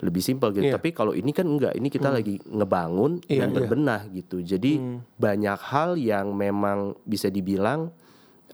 [0.00, 0.72] lebih simpel gitu.
[0.72, 0.76] Iya.
[0.80, 3.56] Tapi kalau ini kan enggak, ini kita lagi ngebangun Iya, dan iya.
[3.60, 4.40] berbenah gitu.
[4.40, 4.80] Jadi
[5.16, 7.92] banyak hal yang memang bisa dibilang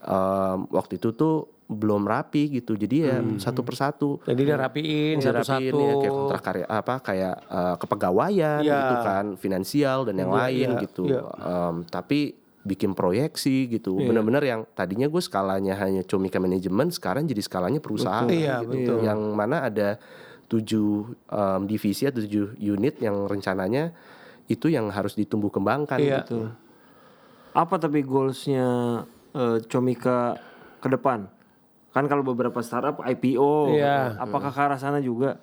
[0.01, 2.75] em, waktu itu tuh belum rapi gitu.
[2.75, 5.79] Jadi ya satu persatu Jadi dia rapiin dirapiin satu-satu.
[5.79, 8.75] ya, kayak kontrak karya apa kayak eh, kepegawaian Iya.
[8.75, 11.21] gitu kan finansial dan yang Iya, lain iya, gitu iya.
[11.39, 17.39] Em, tapi bikin proyeksi gitu bener-bener yang tadinya gue skalanya hanya comika manajemen sekarang jadi
[17.39, 19.01] skalanya perusahaan Iya, gitu.
[19.01, 19.95] yang mana ada
[20.45, 23.95] tujuh em, divisi atau tujuh unit yang rencananya
[24.45, 26.21] itu yang harus ditumbuh kembangkan Iya.
[26.21, 26.51] gitu
[27.51, 28.67] Apa tapi goalsnya
[29.31, 30.35] eh, Comika
[30.77, 31.27] ke depan?
[31.91, 34.15] Kan kalau beberapa startup IPO, Iya.
[34.17, 35.39] apakah ke arah sana juga?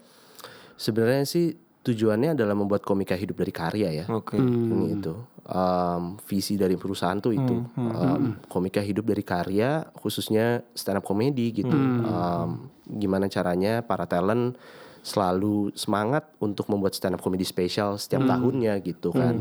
[0.75, 1.47] sebenarnya sih
[1.83, 4.05] tujuannya adalah membuat komika hidup dari karya ya.
[4.09, 4.39] Oke.
[4.39, 5.11] ini itu
[5.43, 7.57] Em, visi dari perusahaan tuh itu.
[7.75, 14.55] Em, komika hidup dari karya khususnya stand up comedy gitu Em, gimana caranya para talent
[15.01, 19.41] selalu semangat untuk membuat stand up comedy spesial setiap tahunnya gitu kan.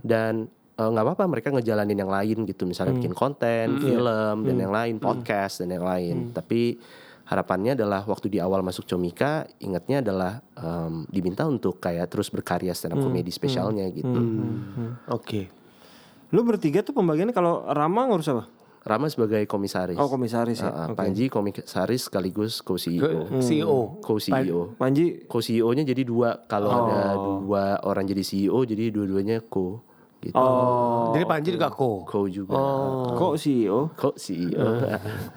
[0.00, 0.46] Dan
[0.78, 2.64] eh, nggak apa-apa mereka ngejalanin yang lain gitu.
[2.64, 6.30] Misalnya bikin konten film dan yang lain podcast dan yang lain.
[6.32, 6.78] Tapi
[7.22, 12.76] harapannya adalah waktu di awal masuk Comika ingatnya adalah em, diminta untuk kayak terus berkarya
[12.76, 14.20] stand up comedy spesialnya gitu.
[15.08, 15.48] Oke.
[16.32, 18.44] Lu bertiga tuh pembagiannya kalau Rama ngurus apa?
[18.82, 19.94] Rama sebagai komisaris.
[19.94, 20.66] Oh komisaris ya.
[20.66, 24.02] Uh, uh, Panji komisaris sekaligus co-CEO CEO.
[24.02, 25.22] co-CEO Panji?
[25.30, 26.42] co-CEO-nya jadi dua.
[26.50, 29.86] Kalau ada dua orang jadi CEO jadi dua-duanya co
[30.22, 31.10] gitu Oh.
[31.12, 32.02] Jadi Panji juga co.
[32.02, 32.54] co juga
[33.12, 33.90] kok CEO?
[33.92, 34.68] co-CEO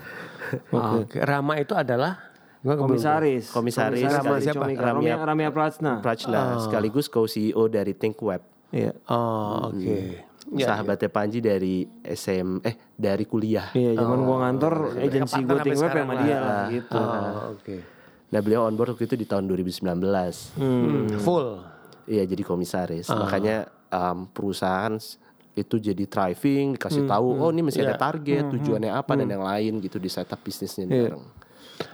[1.02, 1.18] Oke.
[1.20, 2.22] Rama itu adalah
[2.60, 3.50] gua belum- Komisaris.
[3.50, 4.66] Komisaris Rama siapa?
[4.66, 5.94] Ramya, Ramya- Prachna.
[6.00, 8.94] Prachna sekaligus co-CEO dari Think Web Iya.
[9.08, 10.26] Oh, oke.
[10.52, 15.58] Ya, sahabatnya Panji dari SM eh dari kuliah Iya, zaman gua ngantor agensi Partner gua
[15.58, 16.94] sampai Think Web sekarang sama dia lah gitu.
[16.96, 17.76] Oh, oke.
[18.26, 19.82] nah beliau on board waktu itu di tahun 2019
[20.54, 21.48] Hmm, Full.
[22.06, 23.10] Iya jadi komisaris.
[23.10, 23.66] Makanya
[23.96, 25.00] um, perusahaan
[25.56, 29.80] itu jadi thriving, dikasih tahu, oh ini masih ada target, tujuannya apa dan yang lain
[29.80, 31.24] gitu di setup bisnisnya bareng.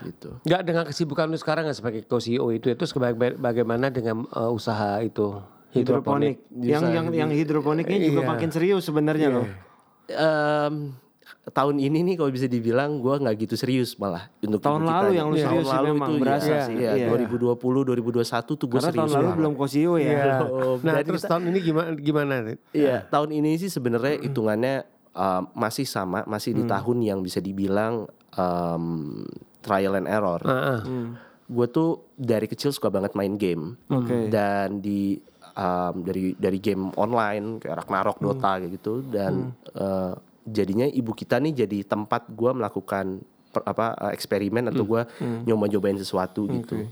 [0.02, 0.30] Gitu.
[0.46, 4.98] Enggak dengan kesibukan lu sekarang nggak sebagai co-CEO itu itu sebagai bagaimana dengan eh, usaha
[5.02, 5.38] itu
[5.72, 6.36] Hidroponik.
[6.52, 8.28] Yang yang yang hidroponiknya juga Iya.
[8.28, 9.46] makin serius sebenarnya loh.
[10.12, 10.92] Em,
[11.44, 15.08] tahun ini nih kalau bisa dibilang gue nggak gitu serius malah untuk Tahun lalu kita
[15.12, 15.42] yang lu nih.
[15.42, 16.74] serius tahun lalu memang, itu berasa ya, sih.
[16.76, 17.06] Iya, Iya.
[17.10, 19.38] 2020 2021 tuh gue serius tahun lalu banget.
[19.38, 20.12] belum kosio ya.
[20.44, 22.34] Oh, Nah, terus kita- tahun ini gimana gimana?
[22.42, 22.60] Rit?
[22.70, 24.74] Iya, tahun ini sih sebenarnya hitungannya
[25.12, 29.26] um, masih sama, masih di tahun yang bisa dibilang um,
[29.58, 30.40] trial and error.
[30.40, 30.80] Heeh.
[31.44, 33.76] gue tuh dari kecil suka banget main game.
[33.86, 34.26] Oke.
[34.26, 35.20] Dan di
[35.52, 41.38] um, dari dari game online kayak Ragnarok, Dota kayak gitu dan eh, jadinya ibu kita
[41.38, 45.02] nih jadi tempat gue melakukan per- apa eh, eksperimen atau gue
[45.44, 46.88] nyoba-nyobain sesuatu gitu.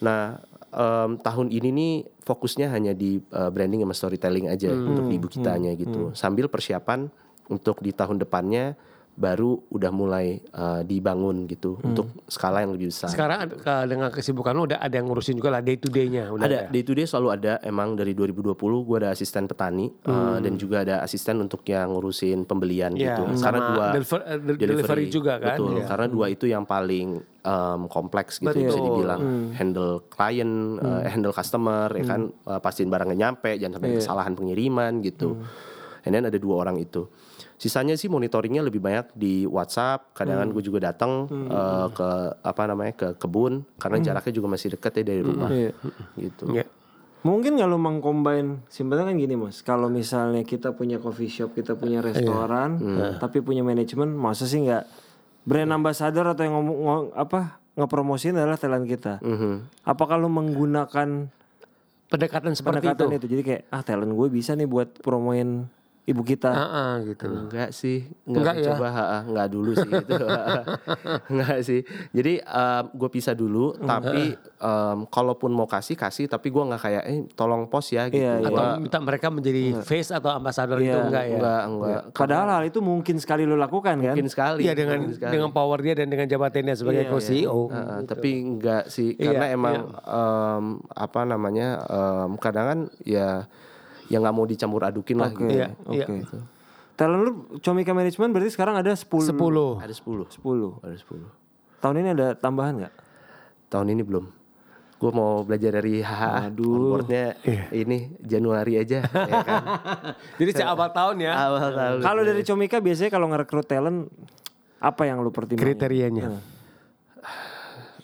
[0.00, 5.16] Nah em, tahun ini nih fokusnya hanya di eh, branding sama storytelling aja untuk di
[5.16, 6.12] ibu kitanya gitu.
[6.14, 7.08] Sambil persiapan
[7.48, 8.76] untuk di tahun depannya
[9.18, 13.10] baru udah mulai eh, dibangun gitu untuk skala yang lebih besar.
[13.10, 16.30] Sekarang ada- ke- dengan kesibukan lu udah ada yang ngurusin juga lah day to day-nya.
[16.30, 20.38] Udah Ada day to day selalu ada emang dari 2020 gue ada asisten petani eh,
[20.38, 23.26] dan juga ada asisten untuk yang ngurusin pembelian Ya, gitu.
[23.36, 25.58] Karena dua deliver- eh, del- delivery juga kan?
[25.58, 25.70] Betul.
[25.74, 25.84] Ya.
[25.84, 27.08] Karena dua itu yang paling
[27.40, 28.86] em, kompleks gitu bisa Betul.
[28.92, 29.20] dibilang
[29.52, 34.32] handle klien, eh, handle customer, ya kan eh, pastiin barangnya nyampe, jangan sampai ada kesalahan
[34.32, 35.34] pengiriman gitu.
[36.00, 37.10] And then ada dua orang itu.
[37.58, 40.14] Sisanya sih monitoringnya lebih banyak di WhatsApp.
[40.14, 45.02] Kadang gue juga datang eh, ke apa namanya ke kebun karena jaraknya juga masih dekat
[45.02, 45.50] ya dari rumah.
[45.50, 45.72] Iya.
[46.14, 46.44] Gitu.
[46.54, 46.64] Ya.
[47.18, 51.98] Mungkin kalau mengcombine simpelnya kan gini mas, kalau misalnya kita punya coffee shop, kita punya
[51.98, 52.78] restoran,
[53.18, 54.86] tapi punya manajemen, masa sih nggak
[55.42, 59.18] brand ambassador atau yang ngomong ngo- apa ngepromosin adalah talent kita.
[59.18, 59.82] Mhm.
[59.82, 61.26] Apakah lu menggunakan
[62.08, 63.16] Pendekatan seperti pendekatan itu.
[63.18, 63.26] itu.
[63.36, 65.68] Jadi kayak ah talent gue bisa nih buat promoin
[66.08, 66.48] ibu kita.
[66.48, 67.28] Ah, ah, gitu.
[67.28, 68.66] Enggak sih, Enggak enggak, ya?
[68.72, 70.24] coba ha, enggak dulu sih gitu.
[71.30, 71.80] enggak sih.
[72.10, 72.32] Jadi
[72.90, 77.66] gue pisah dulu, tapi em, kalaupun mau kasih kasih, tapi gue nggak kayak eh tolong
[77.66, 78.18] post ya gitu.
[78.18, 78.48] Iya, iya.
[78.48, 81.36] Atau Gua- minta mereka menjadi face atau ambassador itu Iya, enggak ya?
[81.36, 82.00] enggak enggak.
[82.12, 84.14] Padahal hal itu mungkin sekali lu lakukan kan?
[84.14, 84.64] Mungkin sekali.
[84.64, 85.32] Iya dengan mungkin sekali.
[85.34, 87.60] dengan power dia dan dengan jabatannya sebagai Iya, co-CEO.
[87.68, 93.44] Heeh, tapi enggak sih Iya, karena emang em, apa namanya em, kadang kan ya
[94.08, 95.52] yang nggak mau dicampur adukin lah Oke, gitu.
[95.54, 95.96] Iya, oke.
[95.96, 96.40] iya.
[96.98, 99.06] Talent lu Comika Management berarti sekarang ada 10.
[99.06, 99.78] 10.
[99.78, 100.34] Ada 10.
[100.34, 100.82] 10.
[100.82, 101.22] Ada 10.
[101.78, 102.94] Tahun ini ada tambahan nggak?
[103.70, 104.26] Tahun ini belum.
[104.98, 106.50] Gue mau belajar dari HHA.
[106.58, 107.38] Onboardnya
[107.70, 109.06] ini Januari aja.
[109.06, 109.62] ya kan?
[110.42, 111.98] Jadi sejak awal tahun ya Awal tahun.
[112.02, 114.10] Kalau dari Comika biasanya kalau ngerekrut talent
[114.82, 115.70] apa yang lu pertimbangkan?
[115.70, 116.26] kriterianya.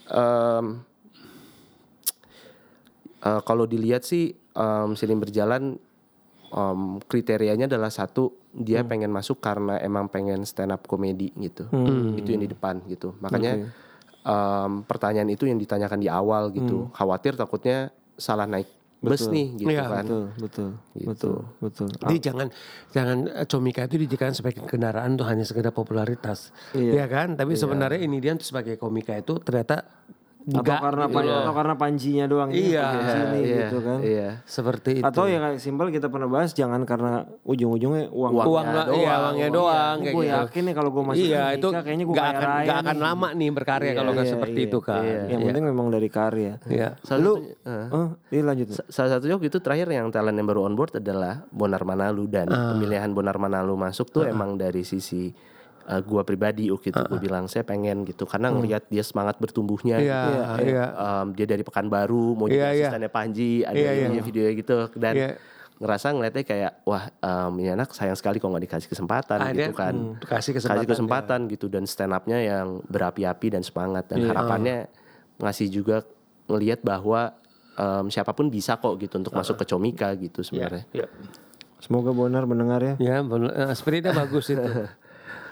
[0.07, 0.85] Em,
[3.25, 5.75] eh, kalau dilihat sih em, sering berjalan
[6.55, 11.67] em, kriterianya adalah satu dia pengen masuk karena emang pengen stand up komedi gitu.
[12.15, 13.19] Itu yang di depan gitu.
[13.19, 13.67] Makanya
[14.23, 16.89] em, pertanyaan itu yang ditanyakan di awal gitu.
[16.95, 18.71] Khawatir takutnya salah naik
[19.05, 20.05] bus nih gitu Iya, kan.
[20.09, 21.09] Betul, betul, Gitu.
[21.13, 21.89] betul, betul.
[21.93, 22.47] Jadi jangan
[22.89, 26.57] jangan eh, Comika itu dijadikan sebagai kendaraan tuh hanya sekedar popularitas.
[26.73, 27.05] Iya.
[27.05, 27.37] Kan?
[27.37, 29.85] Tapi sebenarnya ini dia tuh sebagai komika itu ternyata
[30.45, 33.99] Atau enggak karena pan- atau karena panjinya doang ini, Iya, panji ini iya, gitu kan.
[33.99, 34.29] iya.
[34.45, 35.05] seperti itu.
[35.05, 38.33] Atau yang simpel kita pernah bahas jangan karena ujung-ujungnya uang.
[38.37, 39.01] uangnya doang.
[39.01, 40.37] iya, uangnya doang kayak gue gitu.
[40.37, 42.99] yakin nih kalau gue masuk Iya, ke itu kayaknya gue kaya akan raya nggak akan
[42.99, 45.03] lama nih berkarya kalau nggak Iya, seperti iya, itu kan.
[45.25, 46.53] Yang penting memang dari karya.
[46.67, 46.89] Iya.
[47.01, 47.87] Salah Lu, satunya- eh.
[47.91, 48.67] oh, ini lanjut.
[48.87, 52.77] Salah satunya itu terakhir yang talent yang baru on board adalah Bonar Manalu dan Ah.
[52.77, 55.33] pemilihan Bonar Manalu masuk tuh emang dari sisi
[55.87, 59.97] uh, gua pribadi waktu itu gue bilang saya pengen gitu karena ngelihat dia semangat bertumbuhnya
[59.97, 60.65] Iya, gitu.
[60.69, 60.85] iya.
[60.93, 62.69] Um, dia dari Pekanbaru mau Iya, jadi iya.
[62.89, 63.95] asistennya Panji ada Iya, iya.
[64.09, 65.29] videonya videonya gitu dan Iya.
[65.75, 69.69] ngerasa ngeliatnya kayak wah um, ini anak sayang sekali kalau nggak dikasih kesempatan Ah, dia,
[69.69, 74.07] gitu kan hmm, kasih kesempatan, kasih kesempatan gitu dan stand upnya yang berapi-api dan semangat
[74.07, 74.11] Iya.
[74.11, 74.77] dan harapannya
[75.37, 76.07] ngasih juga
[76.47, 77.35] ngelihat bahwa
[77.75, 80.87] em, siapa pun bisa kok gitu untuk masuk ke Comika gitu sebenarnya.
[80.95, 81.11] Iya.
[81.83, 82.95] Semoga Bonar mendengar ya.
[82.97, 83.21] Ya.
[83.21, 84.63] Eh, spiritnya bagus itu.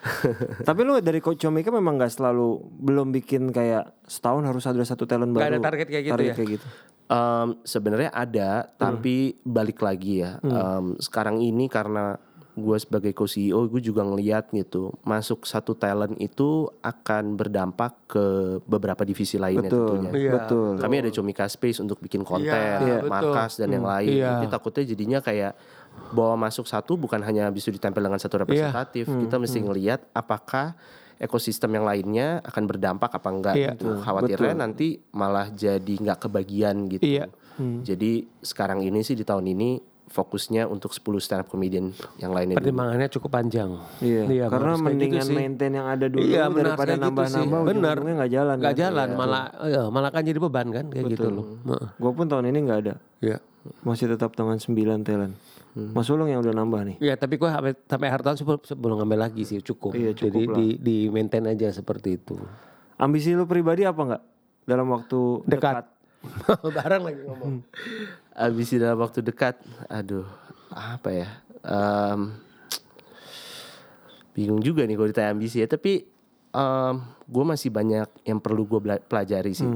[0.68, 5.06] Tapi lu dari Coach Comika memang nggak selalu belum bikin kayak setahun harus ada satu
[5.06, 5.56] talent baru.
[5.56, 6.36] ada target kayak gitu target ya?
[6.36, 6.66] kayak gitu.
[7.12, 10.42] Em, sebenarnya ada tapi balik lagi ya.
[10.42, 12.18] Em, sekarang ini karena
[12.52, 18.24] gue sebagai co-CEO gue juga ngeliat gitu masuk satu talent itu akan berdampak ke
[18.68, 20.10] beberapa divisi lainnya Betul, tentunya.
[20.12, 20.70] Iya, betul.
[20.76, 23.08] Kami ada Comika Space untuk bikin konten, Iya, betul.
[23.08, 24.20] markas dan yang lain.
[24.20, 24.28] Iya.
[24.36, 25.52] Jadi takutnya jadinya kayak
[26.12, 29.08] bawa masuk satu bukan hanya bisa ditempel dengan satu representatif.
[29.08, 30.76] Kita mesti ngelihat apakah
[31.16, 33.70] ekosistem yang lainnya akan berdampak apa enggak Iya.
[33.74, 34.02] gitu.
[34.02, 37.04] Khawatirnya nanti malah jadi nggak kebagian gitu.
[37.04, 37.30] Iya.
[37.60, 39.70] Jadi sekarang ini sih di tahun ini
[40.12, 41.88] fokusnya untuk 10 stand up comedian
[42.20, 42.68] yang lainnya dulu.
[42.68, 43.70] Pertimbangannya cukup panjang.
[44.04, 45.32] Iya, karena harus kayak gitu mendingan sih.
[45.32, 47.72] maintain yang ada dulu Iya, benar daripada gitu nambah-nambah Benar.
[47.72, 48.56] ujung-ujungnya nggak jalan.
[48.60, 48.82] Nggak kan?
[48.84, 51.46] jalan, malah iya, malah kan jadi beban kan kayak gitu loh.
[51.64, 51.88] Heeh.
[51.96, 52.94] Gue pun tahun ini nggak ada.
[53.24, 53.38] Iya.
[53.86, 55.34] Masih tetap dengan 9 talent.
[55.72, 56.96] Mas Ulung yang udah nambah nih.
[57.00, 58.08] Iya, tapi gue sampai sampai
[58.68, 59.96] sebelum, ngambil lagi sih cukup.
[59.96, 60.56] Iya, cukup Jadi lah.
[60.56, 62.36] di di maintain aja seperti itu.
[63.00, 64.22] Ambisi lu pribadi apa nggak
[64.68, 65.88] dalam waktu Dekat.
[66.76, 67.64] Barang lagi ngomong.
[68.32, 69.60] Abis dalam waktu dekat,
[69.92, 70.24] aduh,
[70.72, 71.28] apa ya?
[71.60, 72.32] Em,
[74.32, 75.68] bingung juga nih kalau ditanya ambisi ya.
[75.68, 76.08] Tapi
[77.28, 79.68] gue masih banyak yang perlu gue pelajari sih.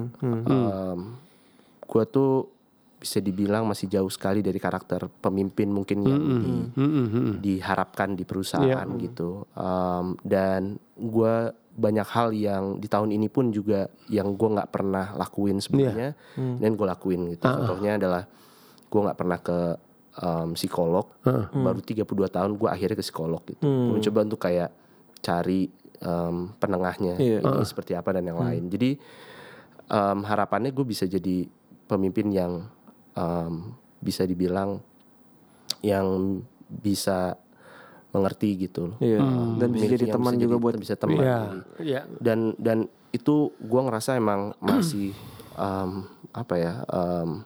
[1.87, 2.56] gue tuh
[3.07, 6.67] bisa dibilang masih jauh sekali dari karakter pemimpin mungkin yang di-
[7.39, 8.67] diharapkan di perusahaan
[8.99, 9.47] gitu.
[9.55, 11.35] Um, dan gue
[11.71, 16.17] banyak hal yang di tahun ini pun juga yang gue nggak pernah lakuin sebelumnya
[16.59, 17.45] dan gue lakuin gitu.
[17.63, 18.23] Contohnya adalah
[18.83, 19.59] gue nggak pernah ke
[20.19, 21.07] um, psikolog.
[21.55, 23.63] Baru 32 tahun gue akhirnya ke psikolog gitu.
[23.63, 24.71] Gue mencoba untuk kayak
[25.19, 25.69] cari
[26.01, 27.39] um, penengahnya Iya.
[27.41, 28.67] ini seperti apa dan yang lain.
[28.67, 28.97] Jadi
[29.87, 31.45] um, harapannya gue bisa jadi
[31.85, 32.67] pemimpin yang
[33.17, 34.79] um, bisa dibilang
[35.81, 37.35] yang bisa
[38.13, 38.97] mengerti gitu loh.
[38.99, 39.21] Iya.
[39.57, 41.21] Dan bisa jadi teman bisa juga jadi- buat bisa teman.
[41.21, 42.01] Iya, Jadi, iya.
[42.17, 42.79] Dan dan
[43.11, 45.13] itu gua ngerasa emang masih
[45.55, 46.73] um, apa ya?
[46.89, 47.45] Um,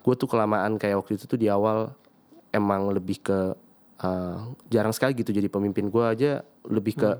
[0.00, 1.90] gue tuh kelamaan kayak waktu itu tuh di awal
[2.54, 3.38] emang lebih ke
[3.98, 4.36] uh,
[4.70, 7.10] jarang sekali gitu jadi pemimpin gua aja lebih ke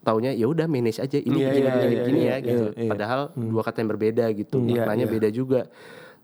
[0.00, 2.64] taunya ya udah manage aja ini Iya, begini iya, begini iya, begini iya, ya gitu.
[2.70, 2.90] iya, iya.
[2.94, 4.56] Padahal dua kata yang berbeda gitu.
[4.62, 5.14] Iya, Maknanya iya.
[5.18, 5.60] beda juga.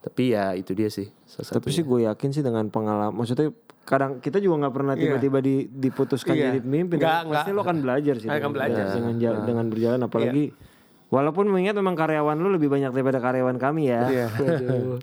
[0.02, 1.06] Tapi ya itu dia sih.
[1.06, 1.72] Tapi satunya.
[1.72, 6.32] sih gue yakin sih dengan pengalaman, maksudnya kadang kita juga nggak pernah tiba-tiba di, diputuskan
[6.32, 6.44] Iya.
[6.48, 6.96] jadi pemimpin.
[6.98, 7.24] Nggak, kan?
[7.28, 7.56] Pasti nggak.
[7.56, 8.26] lo akan belajar sih.
[8.26, 8.84] Akan dengan- belajar.
[8.84, 8.94] Iya.
[8.94, 10.44] dengan ja- dengan berjalan, apalagi
[11.08, 14.02] walaupun mengingat memang karyawan lu lebih banyak daripada karyawan kami ya.
[14.04, 14.26] Iya.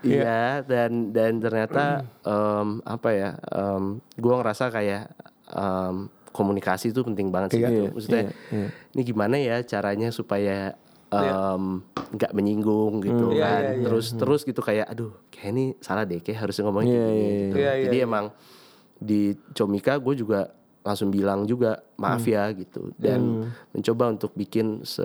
[0.00, 1.84] Iya dan dan ternyata
[2.24, 3.30] em, apa ya?
[3.52, 5.12] em, gua ngerasa kayak
[5.46, 7.60] em, komunikasi itu penting banget sih.
[7.60, 7.76] Iya, gitu.
[7.76, 8.68] iya, Maksudnya iya, iya.
[8.90, 10.72] ini gimana ya caranya supaya
[11.12, 11.64] em,
[12.10, 13.60] nggak menyinggung gitu Iya, kan.
[13.60, 13.84] iya, iya.
[13.84, 17.20] Terus terus gitu kayak aduh kayak ini salah deh kayak harusnya ngomongin Iya, kayak gini.
[17.20, 17.56] iya, gitu.
[17.56, 17.70] iya.
[17.72, 18.24] Iya, Jadi iya, emang
[18.96, 20.40] di Comika gue juga
[20.80, 22.32] langsung bilang juga maaf Hmm.
[22.32, 23.20] ya gitu dan
[23.70, 25.04] mencoba untuk bikin se,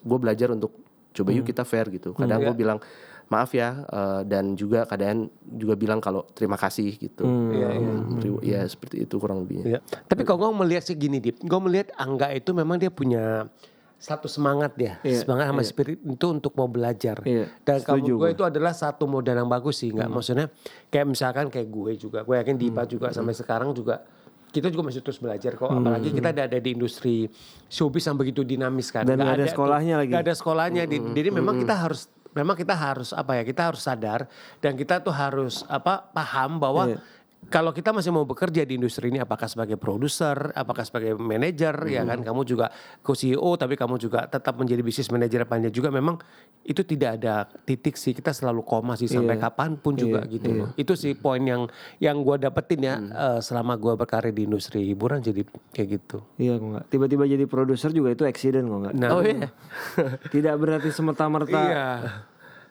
[0.00, 0.72] gue belajar untuk
[1.12, 1.38] coba Hmm.
[1.38, 2.12] yuk kita fair gitu.
[2.12, 2.78] Kadang gue bilang
[3.26, 7.26] maaf ya eh, dan juga kadang juga bilang kalau terima kasih gitu.
[7.50, 7.90] Iya, iya.
[7.90, 9.64] Um, ri- Ya seperti itu kurang lebihnya.
[9.66, 9.80] Iya.
[10.02, 13.50] Tapi kalau gue melihat sih gini Dip, gue melihat Angga itu memang dia punya
[13.96, 17.16] satu semangat dia, Iya, semangat sama spirit itu untuk mau belajar.
[17.22, 18.16] Iya, Dan kamu gue.
[18.22, 18.34] Hmm.
[18.34, 20.46] itu adalah satu modal yang bagus sih, nggak maksudnya
[20.86, 22.90] kayak misalkan kayak gue juga, gue yakin Dipa Hmm.
[22.90, 24.04] juga sampai sekarang juga
[24.46, 27.28] kita juga masih terus belajar kok, apalagi kita ada, ada di industri
[27.66, 29.02] showbiz yang begitu dinamis kan.
[29.02, 30.08] Dan nggak ada tuh- sekolahnya lagi.
[30.08, 33.80] nggak ada sekolahnya, Di- jadi memang kita harus memang kita harus apa ya kita harus
[33.80, 34.28] sadar
[34.60, 37.00] dan kita tuh harus apa paham bahwa Iya.
[37.46, 42.02] Kalau kita masih mau bekerja di industri ini apakah sebagai produser, apakah sebagai manajer ya
[42.02, 42.68] kan kamu juga
[43.00, 46.18] co-CEO tapi kamu juga tetap menjadi bisnis manajer panjang juga memang
[46.62, 49.44] itu tidak ada titik sih kita selalu koma sih sampai Iya.
[49.44, 50.68] kapan pun juga Iya, gitu loh.
[50.74, 55.20] Itu sih poin yang yang gua dapetin ya eh, selama gua berkarir di industri hiburan
[55.20, 56.18] jadi kayak gitu.
[56.36, 56.84] Iya kok nggak.
[56.88, 58.94] Tiba-tiba jadi produser juga itu accident kok nggak.
[58.96, 59.46] Nah, Oh iya.
[60.34, 61.60] Tidak berarti semerta-merta.
[61.62, 61.86] Iya.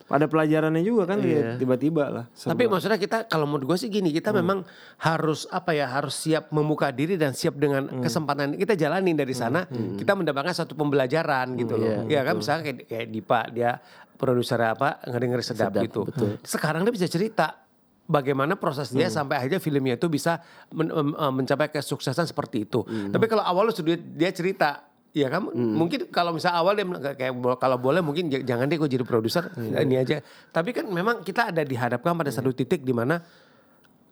[0.05, 2.25] Ada pelajarannya juga kan ya, tiba-tiba lah.
[2.29, 4.61] Tapi maksudnya kita kalau menurut gue sih gini, kita memang
[4.99, 9.65] harus apa ya, harus siap membuka diri dan siap dengan kesempatan kita jalanin dari sana,
[9.97, 12.05] kita mendapatkan satu pembelajaran gitu loh.
[12.05, 13.81] Ya kan misalnya kayak, kayak Dipa dia
[14.15, 16.01] produser apa ngeri-ngeri sedap, Sedap, gitu.
[16.05, 16.37] betul.
[16.41, 17.65] Sekarang dia bisa cerita
[18.05, 20.37] bagaimana proses dia sampai akhirnya filmnya itu bisa
[20.69, 22.85] men- em, mencapai kesuksesan seperti itu.
[22.85, 24.85] Tapi kalau awal sudah dia cerita
[25.16, 26.84] Ya kan mungkin kalau misal awal dia
[27.16, 30.20] kayak kalau boleh mungkin jangan deh gue jadi produser ini aja.
[30.51, 33.24] Tapi kan memang kita ada dihadapkan pada satu titik di mana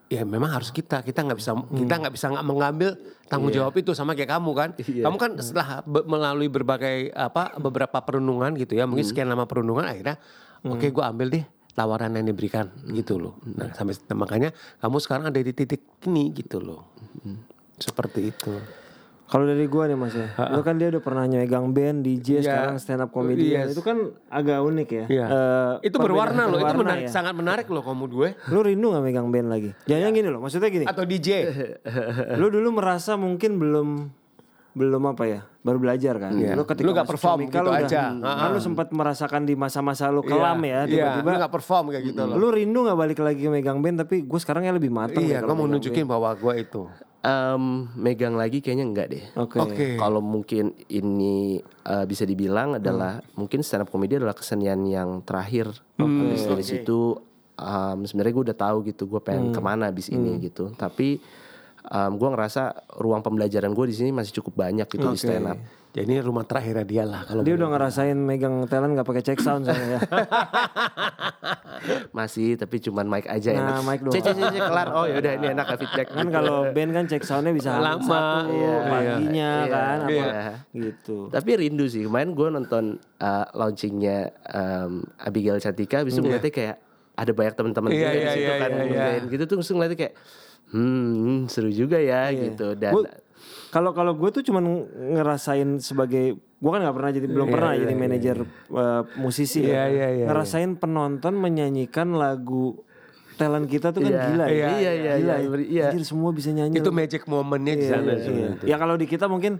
[0.07, 2.95] ya memang harus kita kita nggak bisa kita nggak bisa nggak mengambil
[3.27, 4.69] tanggung jawab itu sama kayak kamu kan.
[5.03, 9.83] Kamu kan setelah be- melalui berbagai apa beberapa perenungan gitu ya mungkin sekian lama perenungan
[9.83, 10.15] akhirnya
[10.63, 11.43] oke gue ambil deh
[11.73, 13.43] tawaran yang diberikan gitu loh.
[13.43, 16.95] Nah sampai makanya kamu sekarang ada di titik ini gitu loh.
[17.75, 18.55] Seperti itu.
[19.23, 22.41] Kalau dari gua nih mas ya, lu kan dia udah pernah nyegang band, DJ, Iya.
[22.45, 23.65] sekarang stand up comedian.
[23.65, 23.73] Yes.
[23.73, 23.97] Itu kan
[24.29, 25.05] agak unik ya.
[25.09, 25.25] Iya.
[25.25, 27.09] Eh, itu berwarna loh, itu menarik, ya.
[27.09, 28.29] sangat menarik loh kamu gue.
[28.51, 29.71] Lu rindu gak megang band lagi?
[29.89, 30.85] Jangan gini loh, maksudnya gini.
[30.85, 31.49] Atau DJ.
[32.37, 33.89] lu dulu merasa mungkin belum
[34.73, 36.53] belum apa ya baru belajar kan Iya.
[36.53, 38.01] lu ketika Lu nggak masuk perform gitu lu udah- aja.
[38.11, 42.03] kan lu sempat merasakan di masa-masa lu kelam ya Iya, tiba-tiba lu gak perform kayak
[42.05, 42.35] gitu loh.
[42.35, 45.29] lu rindu gak balik lagi ke megang band tapi gue sekarang ya lebih mateng Iya,
[45.29, 46.83] deh gue kalau mau nunjukin bahwa gue itu.
[47.23, 47.63] Em,
[47.95, 49.23] megang lagi kayaknya enggak deh.
[49.37, 49.85] oke Oke.
[49.95, 55.71] Kalau mungkin ini eh, bisa dibilang adalah mungkin stand up comedy adalah kesenian yang terakhir.
[55.95, 57.15] Habis dari situ
[57.53, 60.73] em, sebenarnya gue udah tahu gitu gue pengen ke mana abis ini gitu.
[60.73, 61.21] Tapi
[61.85, 62.63] em, gue ngerasa
[62.95, 65.59] ruang pembelajaran gue di sini masih cukup banyak gitu di stand up.
[65.93, 69.37] Jadi ini rumah terakhirnya dia lah kalau dia udah ngerasain megang talent gak pakai check
[69.37, 69.99] sound soalnya ya
[72.11, 73.83] Masih tapi cuman mic aja Nah, enak.
[73.83, 74.13] mic doang.
[74.13, 74.87] Cek cek cek cek, kelar.
[74.89, 76.07] Oh ya udah ini enak feedback.
[76.09, 78.01] kan kalau band kan check soundnya bisa Lama.
[78.01, 78.75] satu Iya.
[78.83, 79.69] paginya Iya.
[79.69, 80.45] kan apa Iya.
[80.73, 82.03] gitu Tapi rindu sih.
[82.03, 82.83] Kemarin gue nonton
[83.19, 84.17] uh, launchingnya
[84.49, 86.77] um, Abigail Cantika, bisa ngeliatnya kayak
[87.13, 89.75] ada banyak teman-teman Iya, juga di iya, situ iya, kan iya, ngerjain gitu tuh langsung
[89.77, 90.13] ngeliatnya kayak
[90.73, 92.93] hmm seru juga ya gitu dan
[93.69, 97.89] Kalau kalau gue tuh cuman ngerasain sebagai gue kan nggak pernah jadi belum pernah jadi
[97.91, 98.37] manajer
[98.69, 99.83] eh, musisi Iya, ya.
[99.89, 102.77] iya, iya, ngerasain penonton menyanyikan lagu
[103.33, 104.51] talent kita tuh kan Iya, gila ya.
[104.51, 105.57] iya, iya, iya, gila iya, ya.
[105.59, 105.85] iya.
[105.89, 106.77] Anjir, semua bisa nyanyi.
[106.77, 108.05] Itu magic momennya di Iya, sana.
[108.07, 108.33] iya, sih.
[108.35, 108.49] iya.
[108.63, 109.57] Ya kalau di kita mungkin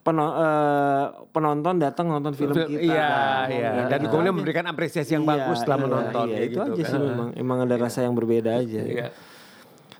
[0.00, 2.70] peno- eh, penonton datang nonton film kita.
[2.70, 3.46] Iya, kan.
[3.50, 3.70] iya.
[3.74, 4.08] Gitu Dan aja.
[4.08, 6.26] kemudian memberikan apresiasi yang Iya, bagus setelah iya, menonton.
[6.28, 6.88] iya, itu gitu aja kan.
[6.88, 7.28] sih memang.
[7.34, 8.80] Emang ada rasa yang berbeda aja.
[8.80, 9.08] Iya.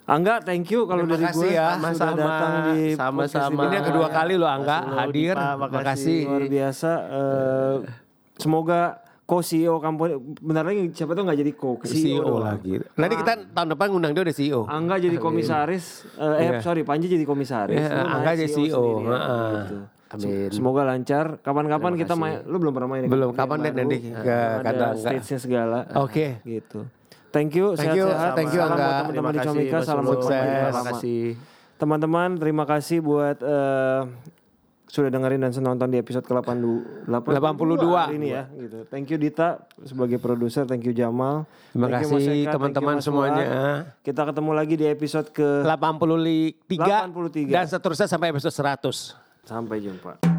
[0.03, 1.79] Angga, thank you kalau dari gue ya.
[1.79, 2.19] sudah Sama-sama.
[2.19, 3.23] datang di Sama-sama.
[3.47, 5.35] podcast Ini yang kedua kali lo Angga Makasih lo, hadir.
[5.35, 5.85] Dipa, Terima makasih.
[5.87, 6.21] kasih.
[6.27, 6.91] luar biasa.
[7.09, 7.75] eh,
[8.35, 8.81] semoga
[9.23, 12.73] co-CEO company bentar lagi siapa tuh nggak jadi co CEO CEO lagi.
[12.93, 14.61] Nanti kita tahun depan ngundang dia udah CEO.
[14.67, 19.03] Angga jadi komisaris, eh, eh, sorry Panji jadi komisaris, Iya, naik Angga jadi CEO, sendiri
[19.05, 19.53] ya, heeh.
[19.55, 19.77] gitu.
[20.13, 20.51] Amin.
[20.53, 21.41] Semoga lancar.
[21.41, 23.03] Kapan-kapan kita main, lu belum pernah main?
[23.03, 23.09] ya?
[23.09, 23.31] Belum.
[23.31, 23.73] Ini Kapan, baru.
[23.73, 25.79] nanti ke ada kata stage-nya segala.
[25.97, 26.43] Oke.
[26.43, 26.85] Gitu.
[27.33, 28.37] Thank you, Thank you, sehat-sehat.
[28.37, 28.85] thank you, Salam Angga.
[28.85, 31.23] buat teman-teman di Terima kasih, Comika, salam buat Terima kasih.
[31.81, 34.01] Teman-teman, terima kasih buat eh,
[34.93, 37.97] sudah dengerin dan nonton di episode ke-82 82.
[37.97, 38.85] hari ini ya gitu.
[38.93, 41.49] Thank you Dita sebagai produser, thank you Jamal.
[41.73, 43.45] Terima Thank kasih teman-teman semuanya.
[44.05, 47.49] Kita ketemu lagi di episode ke 83 83.
[47.49, 49.17] dan seterusnya sampai episode 100.
[49.43, 50.32] sampai jumpa.